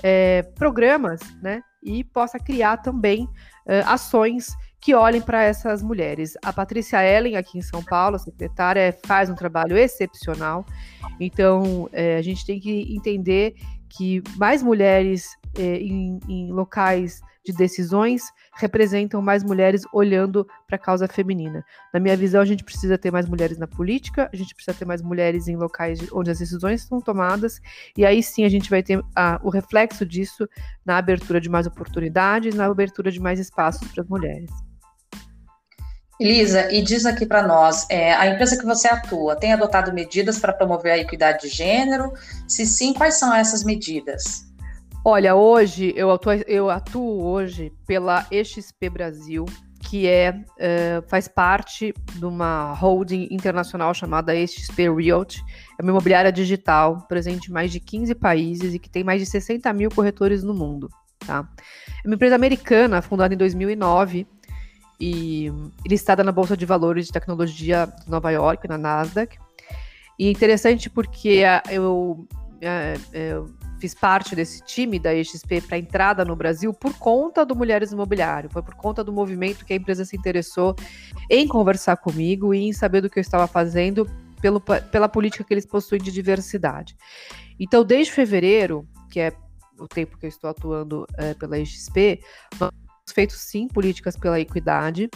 é, 0.03 0.43
programas, 0.55 1.21
né? 1.41 1.63
E 1.81 2.03
possa 2.03 2.37
criar 2.39 2.77
também 2.77 3.27
é, 3.65 3.81
ações 3.81 4.47
que 4.81 4.93
olhem 4.93 5.21
para 5.21 5.43
essas 5.43 5.83
mulheres. 5.83 6.37
A 6.43 6.53
Patrícia 6.53 7.03
Ellen, 7.03 7.35
aqui 7.35 7.57
em 7.57 7.61
São 7.61 7.83
Paulo, 7.83 8.15
a 8.15 8.19
secretária, 8.19 8.97
faz 9.05 9.29
um 9.29 9.35
trabalho 9.35 9.77
excepcional. 9.77 10.65
Então, 11.19 11.89
é, 11.91 12.17
a 12.17 12.21
gente 12.21 12.45
tem 12.45 12.59
que 12.59 12.93
entender 12.95 13.55
que 13.89 14.21
mais 14.37 14.63
mulheres 14.63 15.37
é, 15.57 15.77
em, 15.77 16.19
em 16.27 16.51
locais 16.51 17.21
de 17.51 17.57
decisões 17.57 18.23
representam 18.55 19.21
mais 19.21 19.43
mulheres 19.43 19.83
olhando 19.91 20.47
para 20.67 20.75
a 20.75 20.79
causa 20.79 21.07
feminina. 21.07 21.65
Na 21.93 21.99
minha 21.99 22.15
visão, 22.15 22.41
a 22.41 22.45
gente 22.45 22.63
precisa 22.63 22.97
ter 22.97 23.11
mais 23.11 23.27
mulheres 23.27 23.57
na 23.57 23.67
política, 23.67 24.29
a 24.31 24.35
gente 24.35 24.53
precisa 24.53 24.77
ter 24.77 24.85
mais 24.85 25.01
mulheres 25.01 25.47
em 25.47 25.55
locais 25.55 25.99
onde 26.11 26.29
as 26.29 26.39
decisões 26.39 26.83
são 26.83 27.01
tomadas, 27.01 27.59
e 27.97 28.05
aí 28.05 28.21
sim 28.21 28.43
a 28.45 28.49
gente 28.49 28.69
vai 28.69 28.83
ter 28.83 29.03
a, 29.15 29.39
o 29.43 29.49
reflexo 29.49 30.05
disso 30.05 30.47
na 30.85 30.97
abertura 30.97 31.41
de 31.41 31.49
mais 31.49 31.65
oportunidades, 31.65 32.53
na 32.53 32.65
abertura 32.65 33.11
de 33.11 33.19
mais 33.19 33.39
espaços 33.39 33.87
para 33.87 34.03
as 34.03 34.07
mulheres. 34.07 34.51
Elisa, 36.19 36.69
e 36.71 36.81
diz 36.81 37.05
aqui 37.05 37.25
para 37.25 37.47
nós, 37.47 37.87
é, 37.89 38.13
a 38.13 38.27
empresa 38.27 38.57
que 38.57 38.65
você 38.65 38.89
atua 38.89 39.37
tem 39.37 39.53
adotado 39.53 39.93
medidas 39.93 40.37
para 40.37 40.51
promover 40.51 40.91
a 40.91 40.97
equidade 40.97 41.43
de 41.43 41.47
gênero? 41.47 42.11
Se 42.45 42.65
sim, 42.65 42.93
quais 42.93 43.15
são 43.15 43.33
essas 43.33 43.63
medidas? 43.63 44.48
Olha, 45.11 45.33
hoje 45.33 45.91
eu 45.95 46.11
atuo, 46.11 46.33
eu 46.45 46.69
atuo 46.69 47.23
hoje 47.23 47.73
pela 47.87 48.27
EXP 48.29 48.91
Brasil, 48.91 49.43
que 49.81 50.07
é, 50.07 50.39
é, 50.59 51.01
faz 51.07 51.27
parte 51.27 51.95
de 52.13 52.23
uma 52.23 52.73
holding 52.73 53.27
internacional 53.31 53.91
chamada 53.91 54.35
XP 54.45 54.87
Realty. 54.87 55.43
É 55.79 55.81
uma 55.81 55.89
imobiliária 55.89 56.31
digital, 56.31 57.07
presente 57.07 57.49
em 57.49 57.51
mais 57.51 57.71
de 57.71 57.79
15 57.79 58.13
países 58.13 58.75
e 58.75 58.77
que 58.77 58.87
tem 58.87 59.03
mais 59.03 59.19
de 59.19 59.25
60 59.25 59.73
mil 59.73 59.89
corretores 59.89 60.43
no 60.43 60.53
mundo. 60.53 60.87
Tá? 61.25 61.49
É 62.05 62.07
uma 62.07 62.13
empresa 62.13 62.35
americana, 62.35 63.01
fundada 63.01 63.33
em 63.33 63.37
2009 63.37 64.27
e 65.01 65.51
listada 65.87 66.23
na 66.23 66.31
Bolsa 66.31 66.55
de 66.55 66.67
Valores 66.67 67.07
de 67.07 67.13
Tecnologia 67.13 67.91
de 68.05 68.11
Nova 68.11 68.29
York, 68.29 68.67
na 68.67 68.77
Nasdaq. 68.77 69.39
E 70.19 70.27
é 70.27 70.29
interessante 70.29 70.87
porque 70.87 71.41
eu, 71.71 72.27
eu 73.11 73.49
fiz 73.79 73.93
parte 73.93 74.35
desse 74.35 74.61
time 74.63 74.99
da 74.99 75.11
XP 75.23 75.61
para 75.61 75.77
entrada 75.77 76.25
no 76.25 76.35
Brasil 76.35 76.73
por 76.73 76.93
conta 76.97 77.45
do 77.45 77.55
Mulheres 77.55 77.91
Imobiliário, 77.91 78.49
foi 78.49 78.61
por 78.61 78.75
conta 78.75 79.03
do 79.03 79.13
movimento 79.13 79.65
que 79.65 79.73
a 79.73 79.75
empresa 79.75 80.03
se 80.03 80.15
interessou 80.15 80.75
em 81.29 81.47
conversar 81.47 81.97
comigo 81.97 82.53
e 82.53 82.67
em 82.67 82.73
saber 82.73 83.01
do 83.01 83.09
que 83.09 83.19
eu 83.19 83.21
estava 83.21 83.47
fazendo 83.47 84.05
pelo, 84.41 84.59
pela 84.59 85.09
política 85.09 85.43
que 85.43 85.53
eles 85.53 85.65
possuem 85.65 86.01
de 86.01 86.11
diversidade. 86.11 86.95
Então, 87.59 87.83
desde 87.83 88.11
fevereiro, 88.11 88.87
que 89.09 89.19
é 89.19 89.33
o 89.77 89.87
tempo 89.87 90.17
que 90.17 90.25
eu 90.25 90.29
estou 90.29 90.49
atuando 90.49 91.05
é, 91.17 91.33
pela 91.33 91.63
XP, 91.63 92.21
nós 92.59 92.69
temos 92.69 93.13
feito 93.13 93.33
sim 93.33 93.67
políticas 93.67 94.17
pela 94.17 94.39
equidade. 94.39 95.09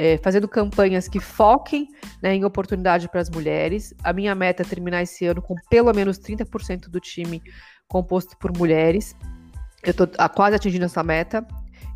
É, 0.00 0.16
fazendo 0.18 0.46
campanhas 0.46 1.08
que 1.08 1.18
foquem 1.18 1.88
né, 2.22 2.32
em 2.32 2.44
oportunidade 2.44 3.08
para 3.08 3.20
as 3.20 3.28
mulheres. 3.28 3.92
A 4.04 4.12
minha 4.12 4.32
meta 4.32 4.62
é 4.62 4.64
terminar 4.64 5.02
esse 5.02 5.26
ano 5.26 5.42
com 5.42 5.56
pelo 5.68 5.92
menos 5.92 6.20
30% 6.20 6.88
do 6.88 7.00
time 7.00 7.42
composto 7.88 8.36
por 8.36 8.56
mulheres. 8.56 9.16
Eu 9.82 9.90
estou 9.90 10.06
quase 10.34 10.56
atingindo 10.56 10.84
essa 10.84 11.02
meta 11.02 11.46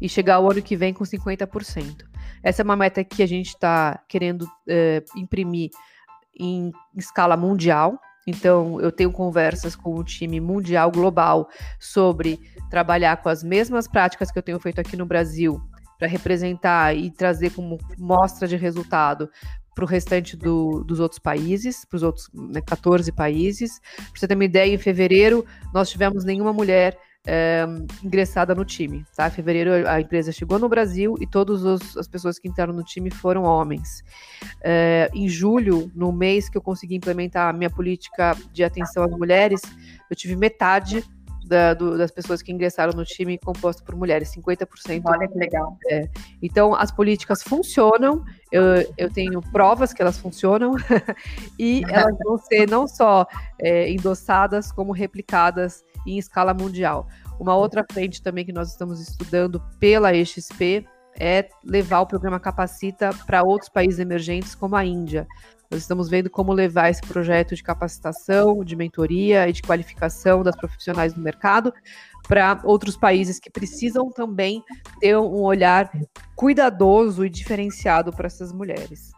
e 0.00 0.08
chegar 0.08 0.36
ao 0.36 0.50
ano 0.50 0.62
que 0.62 0.76
vem 0.76 0.92
com 0.92 1.04
50%. 1.04 2.04
Essa 2.42 2.62
é 2.62 2.64
uma 2.64 2.76
meta 2.76 3.04
que 3.04 3.22
a 3.22 3.26
gente 3.26 3.48
está 3.48 4.02
querendo 4.08 4.48
é, 4.68 5.04
imprimir 5.16 5.70
em 6.38 6.72
escala 6.96 7.36
mundial. 7.36 7.98
Então, 8.26 8.80
eu 8.80 8.90
tenho 8.90 9.12
conversas 9.12 9.76
com 9.76 9.94
o 9.94 10.04
time 10.04 10.40
mundial 10.40 10.90
global 10.90 11.48
sobre 11.78 12.40
trabalhar 12.70 13.16
com 13.18 13.28
as 13.28 13.42
mesmas 13.42 13.86
práticas 13.86 14.30
que 14.30 14.38
eu 14.38 14.42
tenho 14.42 14.58
feito 14.60 14.80
aqui 14.80 14.96
no 14.96 15.06
Brasil 15.06 15.60
para 16.02 16.08
representar 16.08 16.96
e 16.96 17.12
trazer 17.12 17.50
como 17.50 17.78
mostra 17.96 18.48
de 18.48 18.56
resultado 18.56 19.30
para 19.72 19.84
o 19.84 19.86
restante 19.86 20.36
do, 20.36 20.82
dos 20.82 20.98
outros 20.98 21.20
países, 21.20 21.84
para 21.84 21.96
os 21.96 22.02
outros 22.02 22.28
né, 22.34 22.60
14 22.60 23.12
países. 23.12 23.80
Para 23.96 24.06
você 24.16 24.26
ter 24.26 24.34
uma 24.34 24.44
ideia, 24.44 24.74
em 24.74 24.78
fevereiro 24.78 25.46
nós 25.72 25.88
tivemos 25.88 26.24
nenhuma 26.24 26.52
mulher 26.52 26.98
é, 27.24 27.64
ingressada 28.02 28.52
no 28.52 28.64
time. 28.64 29.06
Tá? 29.14 29.28
Em 29.28 29.30
fevereiro 29.30 29.88
a 29.88 30.00
empresa 30.00 30.32
chegou 30.32 30.58
no 30.58 30.68
Brasil 30.68 31.14
e 31.20 31.26
todas 31.26 31.64
as 31.96 32.08
pessoas 32.08 32.36
que 32.36 32.48
entraram 32.48 32.74
no 32.74 32.82
time 32.82 33.08
foram 33.08 33.44
homens. 33.44 34.02
É, 34.60 35.08
em 35.14 35.28
julho, 35.28 35.88
no 35.94 36.10
mês 36.10 36.48
que 36.48 36.58
eu 36.58 36.62
consegui 36.62 36.96
implementar 36.96 37.48
a 37.48 37.56
minha 37.56 37.70
política 37.70 38.36
de 38.52 38.64
atenção 38.64 39.04
às 39.04 39.12
mulheres, 39.12 39.60
eu 40.10 40.16
tive 40.16 40.34
metade 40.34 41.04
da, 41.44 41.74
do, 41.74 41.96
das 41.98 42.10
pessoas 42.10 42.42
que 42.42 42.52
ingressaram 42.52 42.92
no 42.92 43.04
time 43.04 43.38
composto 43.38 43.82
por 43.82 43.94
mulheres, 43.96 44.32
50%. 44.34 45.02
Olha 45.04 45.28
que 45.28 45.38
legal. 45.38 45.76
É. 45.90 46.08
Então, 46.40 46.74
as 46.74 46.90
políticas 46.90 47.42
funcionam, 47.42 48.24
eu, 48.50 48.62
eu 48.96 49.10
tenho 49.10 49.40
provas 49.50 49.92
que 49.92 50.00
elas 50.00 50.18
funcionam, 50.18 50.74
e 51.58 51.82
elas 51.88 52.16
vão 52.24 52.38
ser 52.38 52.68
não 52.68 52.86
só 52.86 53.26
é, 53.60 53.90
endossadas, 53.90 54.72
como 54.72 54.92
replicadas 54.92 55.84
em 56.06 56.18
escala 56.18 56.54
mundial. 56.54 57.06
Uma 57.38 57.56
outra 57.56 57.84
frente 57.90 58.22
também 58.22 58.44
que 58.44 58.52
nós 58.52 58.70
estamos 58.70 59.00
estudando 59.00 59.60
pela 59.78 60.14
EXP 60.14 60.86
é 61.18 61.48
levar 61.64 62.00
o 62.00 62.06
programa 62.06 62.40
Capacita 62.40 63.10
para 63.26 63.42
outros 63.42 63.68
países 63.68 63.98
emergentes, 63.98 64.54
como 64.54 64.76
a 64.76 64.84
Índia. 64.84 65.26
Nós 65.72 65.80
estamos 65.80 66.10
vendo 66.10 66.28
como 66.28 66.52
levar 66.52 66.90
esse 66.90 67.00
projeto 67.00 67.54
de 67.54 67.62
capacitação, 67.62 68.62
de 68.62 68.76
mentoria 68.76 69.48
e 69.48 69.54
de 69.54 69.62
qualificação 69.62 70.42
das 70.42 70.54
profissionais 70.54 71.14
do 71.14 71.20
mercado 71.22 71.72
para 72.28 72.60
outros 72.62 72.94
países 72.94 73.40
que 73.40 73.50
precisam 73.50 74.10
também 74.10 74.62
ter 75.00 75.16
um 75.16 75.40
olhar 75.40 75.90
cuidadoso 76.36 77.24
e 77.24 77.30
diferenciado 77.30 78.12
para 78.12 78.26
essas 78.26 78.52
mulheres. 78.52 79.12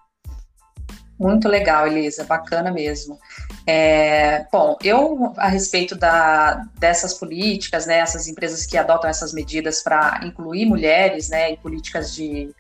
Muito 1.19 1.49
legal, 1.49 1.89
Elisa, 1.89 2.23
bacana 2.23 2.71
mesmo. 2.71 3.19
É, 3.67 4.47
bom, 4.53 4.77
eu, 4.85 5.33
a 5.37 5.49
respeito 5.49 5.97
da, 5.97 6.65
dessas 6.79 7.15
políticas, 7.15 7.85
né, 7.85 7.99
essas 7.99 8.29
empresas 8.29 8.65
que 8.65 8.77
adotam 8.77 9.11
essas 9.11 9.33
medidas 9.33 9.83
para 9.83 10.21
incluir 10.23 10.67
mulheres, 10.67 11.31
né, 11.31 11.51
em 11.51 11.57
políticas 11.57 12.15
de 12.15 12.55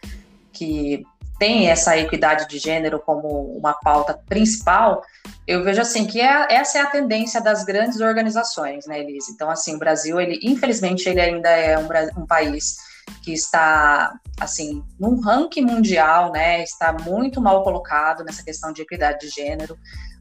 que 0.52 1.04
tem 1.38 1.68
essa 1.68 1.97
equidade 1.97 2.49
de 2.49 2.59
gênero 2.59 3.01
como 3.01 3.57
uma 3.57 3.75
pauta 3.75 4.14
principal, 4.29 5.03
eu 5.47 5.62
vejo 5.62 5.81
assim 5.81 6.07
que 6.07 6.20
é, 6.20 6.47
essa 6.51 6.79
é 6.79 6.81
a 6.81 6.87
tendência 6.87 7.40
das 7.40 7.64
grandes 7.64 8.01
organizações, 8.01 8.87
né, 8.87 9.01
Elise? 9.01 9.33
Então, 9.33 9.51
assim, 9.51 9.75
o 9.75 9.79
Brasil, 9.79 10.20
ele, 10.20 10.38
infelizmente, 10.42 11.09
ele 11.09 11.20
ainda 11.20 11.49
é 11.51 11.79
um, 11.79 11.88
um 12.23 12.27
país 12.27 12.77
que 13.23 13.33
está, 13.33 14.14
assim, 14.40 14.83
num 14.99 15.20
ranking 15.20 15.62
mundial, 15.62 16.33
né, 16.33 16.62
está 16.62 16.92
muito 16.92 17.40
mal 17.40 17.62
colocado 17.62 18.25
nessa 18.25 18.42
questão 18.42 18.73
de 18.73 18.83
equidade 18.83 19.20
de 19.20 19.29
gênero 19.29 19.77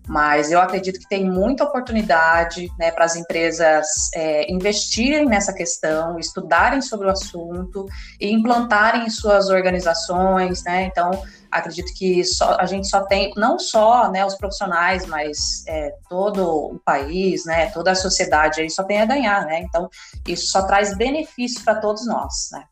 mas 0.08 0.52
eu 0.52 0.60
acredito 0.60 1.00
que 1.00 1.08
tem 1.08 1.30
muita 1.30 1.64
oportunidade 1.64 2.70
né, 2.78 2.92
para 2.92 3.06
as 3.06 3.16
empresas 3.16 3.88
é, 4.14 4.52
investirem 4.52 5.26
nessa 5.26 5.54
questão, 5.54 6.20
estudarem 6.20 6.82
sobre 6.82 7.08
o 7.08 7.10
assunto 7.10 7.88
e 8.20 8.32
implantarem 8.32 9.06
em 9.06 9.10
suas 9.10 9.50
organizações, 9.50 10.64
né? 10.64 10.84
Então, 10.84 11.24
acredito 11.50 11.94
que 11.94 12.24
só, 12.24 12.58
a 12.60 12.66
gente 12.66 12.88
só 12.88 13.06
tem, 13.06 13.32
não 13.38 13.58
só 13.58 14.12
né, 14.12 14.26
os 14.26 14.36
profissionais, 14.36 15.06
mas 15.06 15.64
é, 15.68 15.94
todo 16.10 16.74
o 16.74 16.80
país, 16.80 17.46
né, 17.46 17.68
toda 17.68 17.92
a 17.92 17.96
sociedade 17.96 18.60
aí 18.60 18.70
só 18.70 18.84
tem 18.84 19.02
a 19.02 19.06
ganhar, 19.06 19.46
né? 19.46 19.62
Então, 19.62 19.90
isso 20.28 20.48
só 20.48 20.64
traz 20.64 20.98
benefícios 20.98 21.64
para 21.64 21.76
todos 21.76 22.06
nós, 22.06 22.50
né? 22.52 22.66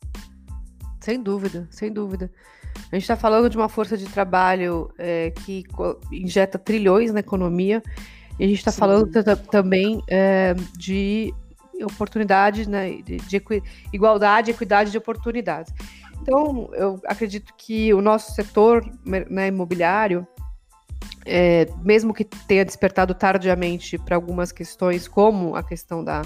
Sem 0.99 1.21
dúvida, 1.21 1.67
sem 1.71 1.91
dúvida. 1.91 2.29
A 2.91 2.95
gente 2.95 3.03
está 3.03 3.15
falando 3.15 3.49
de 3.49 3.57
uma 3.57 3.69
força 3.69 3.97
de 3.97 4.05
trabalho 4.05 4.91
é, 4.97 5.31
que 5.31 5.63
injeta 6.11 6.57
trilhões 6.59 7.11
na 7.13 7.19
economia, 7.19 7.81
e 8.39 8.43
a 8.43 8.47
gente 8.47 8.57
está 8.57 8.71
falando 8.71 9.09
também 9.51 10.01
é, 10.07 10.53
de 10.77 11.33
oportunidade, 11.83 12.67
né, 12.69 13.01
de, 13.03 13.17
de 13.17 13.43
igualdade, 13.93 14.51
equidade 14.51 14.91
de 14.91 14.97
oportunidades. 14.97 15.73
Então, 16.21 16.69
eu 16.73 16.99
acredito 17.05 17.53
que 17.57 17.93
o 17.93 18.01
nosso 18.01 18.33
setor 18.33 18.85
né, 19.05 19.47
imobiliário, 19.47 20.27
é, 21.25 21.67
mesmo 21.83 22.13
que 22.13 22.23
tenha 22.23 22.63
despertado 22.63 23.13
tardiamente 23.13 23.97
para 23.97 24.15
algumas 24.15 24.51
questões, 24.51 25.07
como 25.07 25.55
a 25.55 25.63
questão 25.63 26.03
da, 26.03 26.21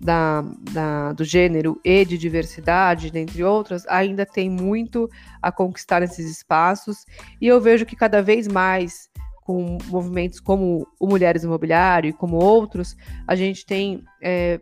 da, 0.00 0.42
da, 0.72 1.12
do 1.12 1.24
gênero 1.24 1.80
e 1.84 2.04
de 2.04 2.18
diversidade, 2.18 3.10
dentre 3.10 3.42
outras, 3.42 3.86
ainda 3.86 4.26
tem 4.26 4.50
muito 4.50 5.08
a 5.40 5.50
conquistar 5.50 6.00
nesses 6.00 6.30
espaços, 6.30 7.04
e 7.40 7.46
eu 7.46 7.60
vejo 7.60 7.86
que 7.86 7.96
cada 7.96 8.22
vez 8.22 8.46
mais, 8.46 9.08
com 9.42 9.78
movimentos 9.86 10.40
como 10.40 10.86
o 10.98 11.06
Mulheres 11.06 11.44
Imobiliário 11.44 12.10
e 12.10 12.12
como 12.12 12.36
outros, 12.36 12.96
a 13.26 13.34
gente 13.34 13.64
tem 13.64 14.02
é, 14.22 14.60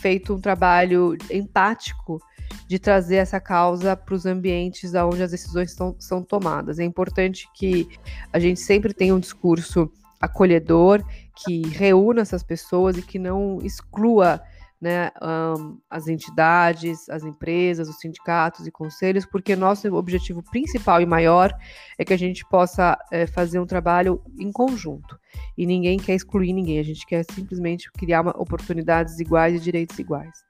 feito 0.00 0.34
um 0.34 0.40
trabalho 0.40 1.16
empático 1.30 2.20
de 2.66 2.78
trazer 2.78 3.16
essa 3.16 3.40
causa 3.40 3.96
para 3.96 4.14
os 4.14 4.26
ambientes 4.26 4.94
onde 4.94 5.22
as 5.22 5.30
decisões 5.30 5.72
são, 5.72 5.94
são 5.98 6.22
tomadas. 6.22 6.78
É 6.78 6.84
importante 6.84 7.48
que 7.54 7.88
a 8.32 8.38
gente 8.38 8.60
sempre 8.60 8.94
tenha 8.94 9.14
um 9.14 9.20
discurso 9.20 9.90
acolhedor, 10.20 11.04
que 11.34 11.62
reúna 11.68 12.22
essas 12.22 12.42
pessoas 12.42 12.96
e 12.96 13.02
que 13.02 13.18
não 13.18 13.58
exclua 13.62 14.40
né, 14.82 15.12
um, 15.22 15.78
as 15.88 16.08
entidades, 16.08 17.08
as 17.08 17.22
empresas, 17.22 17.88
os 17.88 18.00
sindicatos 18.00 18.66
e 18.66 18.70
conselhos, 18.72 19.24
porque 19.24 19.54
nosso 19.54 19.94
objetivo 19.94 20.42
principal 20.42 21.00
e 21.00 21.06
maior 21.06 21.56
é 21.96 22.04
que 22.04 22.12
a 22.12 22.18
gente 22.18 22.44
possa 22.46 22.98
é, 23.12 23.24
fazer 23.24 23.60
um 23.60 23.66
trabalho 23.66 24.20
em 24.36 24.50
conjunto. 24.50 25.16
E 25.56 25.64
ninguém 25.64 25.98
quer 25.98 26.16
excluir 26.16 26.52
ninguém, 26.52 26.80
a 26.80 26.82
gente 26.82 27.06
quer 27.06 27.24
simplesmente 27.32 27.92
criar 27.92 28.22
uma, 28.22 28.32
oportunidades 28.36 29.20
iguais 29.20 29.54
e 29.54 29.60
direitos 29.60 29.96
iguais. 30.00 30.44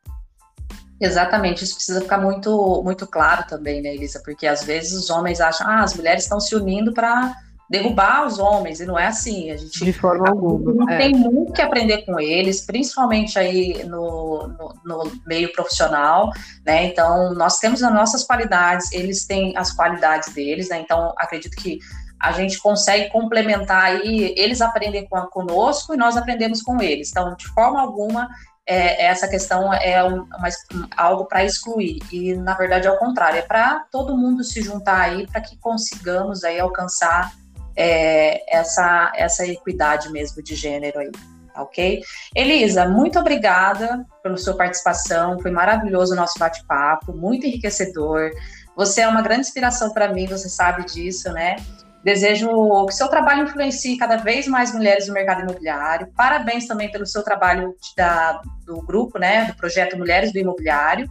Exatamente, 0.99 1.65
isso 1.65 1.75
precisa 1.75 2.01
ficar 2.01 2.19
muito, 2.19 2.83
muito 2.83 3.07
claro 3.07 3.45
também, 3.47 3.83
né, 3.83 3.95
Elisa? 3.95 4.23
Porque 4.25 4.47
às 4.47 4.65
vezes 4.65 4.93
os 4.95 5.11
homens 5.11 5.43
acham, 5.43 5.69
ah, 5.69 5.83
as 5.83 5.95
mulheres 5.95 6.23
estão 6.23 6.41
se 6.41 6.57
unindo 6.57 6.95
para 6.95 7.37
derrubar 7.73 8.27
os 8.27 8.39
homens, 8.39 8.81
e 8.81 8.85
não 8.85 8.99
é 8.99 9.07
assim. 9.07 9.51
A 9.51 9.57
gente, 9.57 9.83
de 9.83 9.95
forma 9.95 10.29
alguma. 10.29 10.93
É. 10.93 10.99
Tem 10.99 11.15
muito 11.15 11.55
que 11.55 11.63
aprender 11.63 12.05
com 12.05 12.21
eles, 12.21 12.67
principalmente 12.67 13.39
aí 13.39 13.83
no, 13.85 14.47
no, 14.47 14.75
no, 14.85 15.13
meio 15.27 15.51
profissional, 15.55 16.31
né? 16.67 16.85
Então, 16.85 17.33
nós 17.33 17.59
temos 17.59 17.83
as 17.83 17.91
nossas 17.91 18.25
qualidades, 18.25 18.93
eles 18.93 19.25
têm 19.25 19.57
as 19.57 19.73
qualidades 19.73 20.35
deles, 20.35 20.69
né? 20.69 20.81
Então, 20.81 21.15
acredito 21.17 21.57
que 21.57 21.79
a 22.21 22.31
gente 22.33 22.61
consegue 22.61 23.11
complementar 23.11 23.85
aí, 23.85 24.35
eles 24.37 24.61
aprendem 24.61 25.09
com, 25.09 25.19
conosco 25.29 25.95
e 25.95 25.97
nós 25.97 26.15
aprendemos 26.15 26.61
com 26.61 26.81
eles. 26.81 27.09
Então, 27.11 27.35
de 27.35 27.49
forma 27.55 27.81
alguma, 27.81 28.29
é, 28.67 29.07
essa 29.07 29.27
questão 29.27 29.73
é 29.73 30.05
um, 30.05 30.25
uma, 30.25 30.49
algo 30.95 31.25
para 31.25 31.43
excluir 31.43 31.99
e 32.13 32.35
na 32.35 32.55
verdade 32.55 32.87
é 32.87 32.91
o 32.93 32.97
contrário 32.97 33.41
é 33.41 33.43
para 33.43 33.81
todo 33.91 34.17
mundo 34.17 34.45
se 34.45 34.63
juntar 34.63 35.01
aí 35.01 35.27
para 35.27 35.41
que 35.41 35.57
consigamos 35.57 36.45
aí 36.45 36.61
alcançar 36.61 37.33
é, 37.77 38.57
essa, 38.57 39.13
essa 39.15 39.47
equidade 39.47 40.11
mesmo 40.11 40.43
de 40.43 40.55
gênero 40.55 40.99
aí, 40.99 41.11
tá 41.55 41.63
ok? 41.63 42.03
Elisa, 42.35 42.89
muito 42.89 43.19
obrigada 43.19 44.05
pela 44.23 44.37
sua 44.37 44.57
participação, 44.57 45.39
foi 45.41 45.51
maravilhoso 45.51 46.15
o 46.15 46.17
nosso 46.17 46.39
bate-papo, 46.39 47.13
muito 47.13 47.47
enriquecedor. 47.47 48.31
Você 48.77 49.03
é 49.03 49.09
uma 49.09 49.23
grande 49.23 49.43
inspiração 49.43 49.93
para 49.93 50.13
mim, 50.13 50.27
você 50.27 50.49
sabe 50.49 50.85
disso, 50.87 51.31
né? 51.33 51.57
Desejo 52.03 52.49
que 52.87 52.95
seu 52.95 53.07
trabalho 53.07 53.45
influencie 53.45 53.97
cada 53.97 54.17
vez 54.17 54.49
mais 54.49 54.75
mulheres 54.75 55.07
no 55.07 55.15
mercado 55.15 55.43
imobiliário. 55.43 56.13
Parabéns 56.17 56.67
também 56.67 56.91
pelo 56.91 57.07
seu 57.07 57.23
trabalho 57.23 57.77
da, 57.97 58.43
do 58.67 58.83
grupo, 58.83 59.21
né, 59.21 59.45
do 59.45 59.55
projeto 59.55 59.97
Mulheres 59.97 60.33
do 60.33 60.39
Imobiliário. 60.39 61.09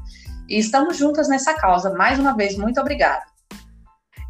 E 0.50 0.60
estamos 0.60 0.98
juntas 0.98 1.30
nessa 1.30 1.54
causa. 1.54 1.94
Mais 1.94 2.20
uma 2.20 2.36
vez, 2.36 2.58
muito 2.58 2.82
obrigada. 2.82 3.31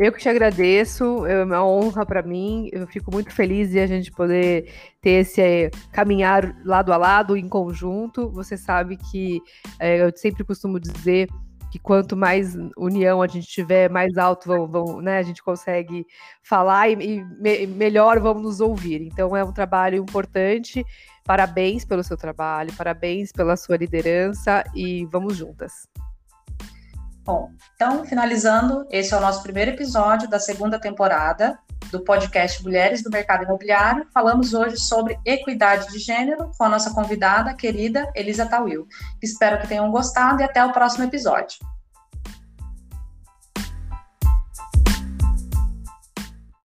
Eu 0.04 0.12
que 0.12 0.18
te 0.18 0.28
agradeço, 0.28 1.28
é 1.28 1.44
uma 1.44 1.64
honra 1.64 2.04
para 2.04 2.24
mim. 2.24 2.68
Eu 2.72 2.88
fico 2.88 3.12
muito 3.12 3.32
feliz 3.32 3.70
de 3.70 3.80
a 3.80 3.86
gente 3.86 4.12
poder 4.12 4.74
ter 5.00 5.22
esse 5.22 5.40
é, 5.40 5.70
caminhar 5.92 6.56
lado 6.66 6.92
a 6.92 6.98
lado, 6.98 7.38
em 7.38 7.48
conjunto. 7.48 8.28
Você 8.32 8.58
sabe 8.58 8.98
que 8.98 9.40
é, 9.80 10.02
eu 10.02 10.12
sempre 10.18 10.44
costumo 10.44 10.80
dizer 10.80 11.30
que 11.72 11.78
quanto 11.78 12.18
mais 12.18 12.58
união 12.76 13.22
a 13.22 13.28
gente 13.28 13.46
tiver, 13.46 13.92
mais 13.92 14.18
alto 14.18 14.48
vão, 14.48 14.68
vão 14.68 15.02
né, 15.02 15.20
a 15.20 15.22
gente 15.22 15.44
consegue 15.44 16.04
falar 16.42 16.90
e, 16.90 16.94
e 16.94 17.24
me, 17.40 17.68
melhor 17.68 18.20
vamos 18.20 18.42
nos 18.42 18.60
ouvir. 18.60 19.04
Então 19.04 19.38
é 19.38 19.44
um 19.44 19.54
trabalho 19.54 19.98
importante. 20.02 20.84
Parabéns 21.24 21.86
pelo 21.86 22.04
seu 22.04 22.18
trabalho, 22.18 22.74
parabéns 22.74 23.32
pela 23.32 23.56
sua 23.56 23.78
liderança 23.78 24.64
e 24.74 25.06
vamos 25.06 25.38
juntas. 25.38 25.90
Bom, 27.24 27.52
então, 27.76 28.04
finalizando, 28.04 28.86
esse 28.90 29.14
é 29.14 29.18
o 29.18 29.22
nosso 29.22 29.44
primeiro 29.44 29.72
episódio 29.72 30.28
da 30.28 30.40
segunda 30.40 30.80
temporada 30.80 31.60
do 31.92 32.04
podcast 32.04 32.64
Mulheres 32.64 33.04
do 33.04 33.12
Mercado 33.12 33.44
Imobiliário. 33.44 34.08
Falamos 34.12 34.54
hoje 34.54 34.78
sobre 34.78 35.20
equidade 35.26 35.92
de 35.92 36.00
gênero 36.00 36.52
com 36.58 36.64
a 36.64 36.70
nossa 36.70 36.94
convidada, 36.94 37.54
querida 37.54 38.12
Elisa 38.16 38.48
Tawil. 38.48 38.88
Espero 39.22 39.62
que 39.62 39.68
tenham 39.68 39.92
gostado 39.92 40.42
e 40.42 40.44
até 40.44 40.64
o 40.66 40.72
próximo 40.72 41.04
episódio. 41.04 41.60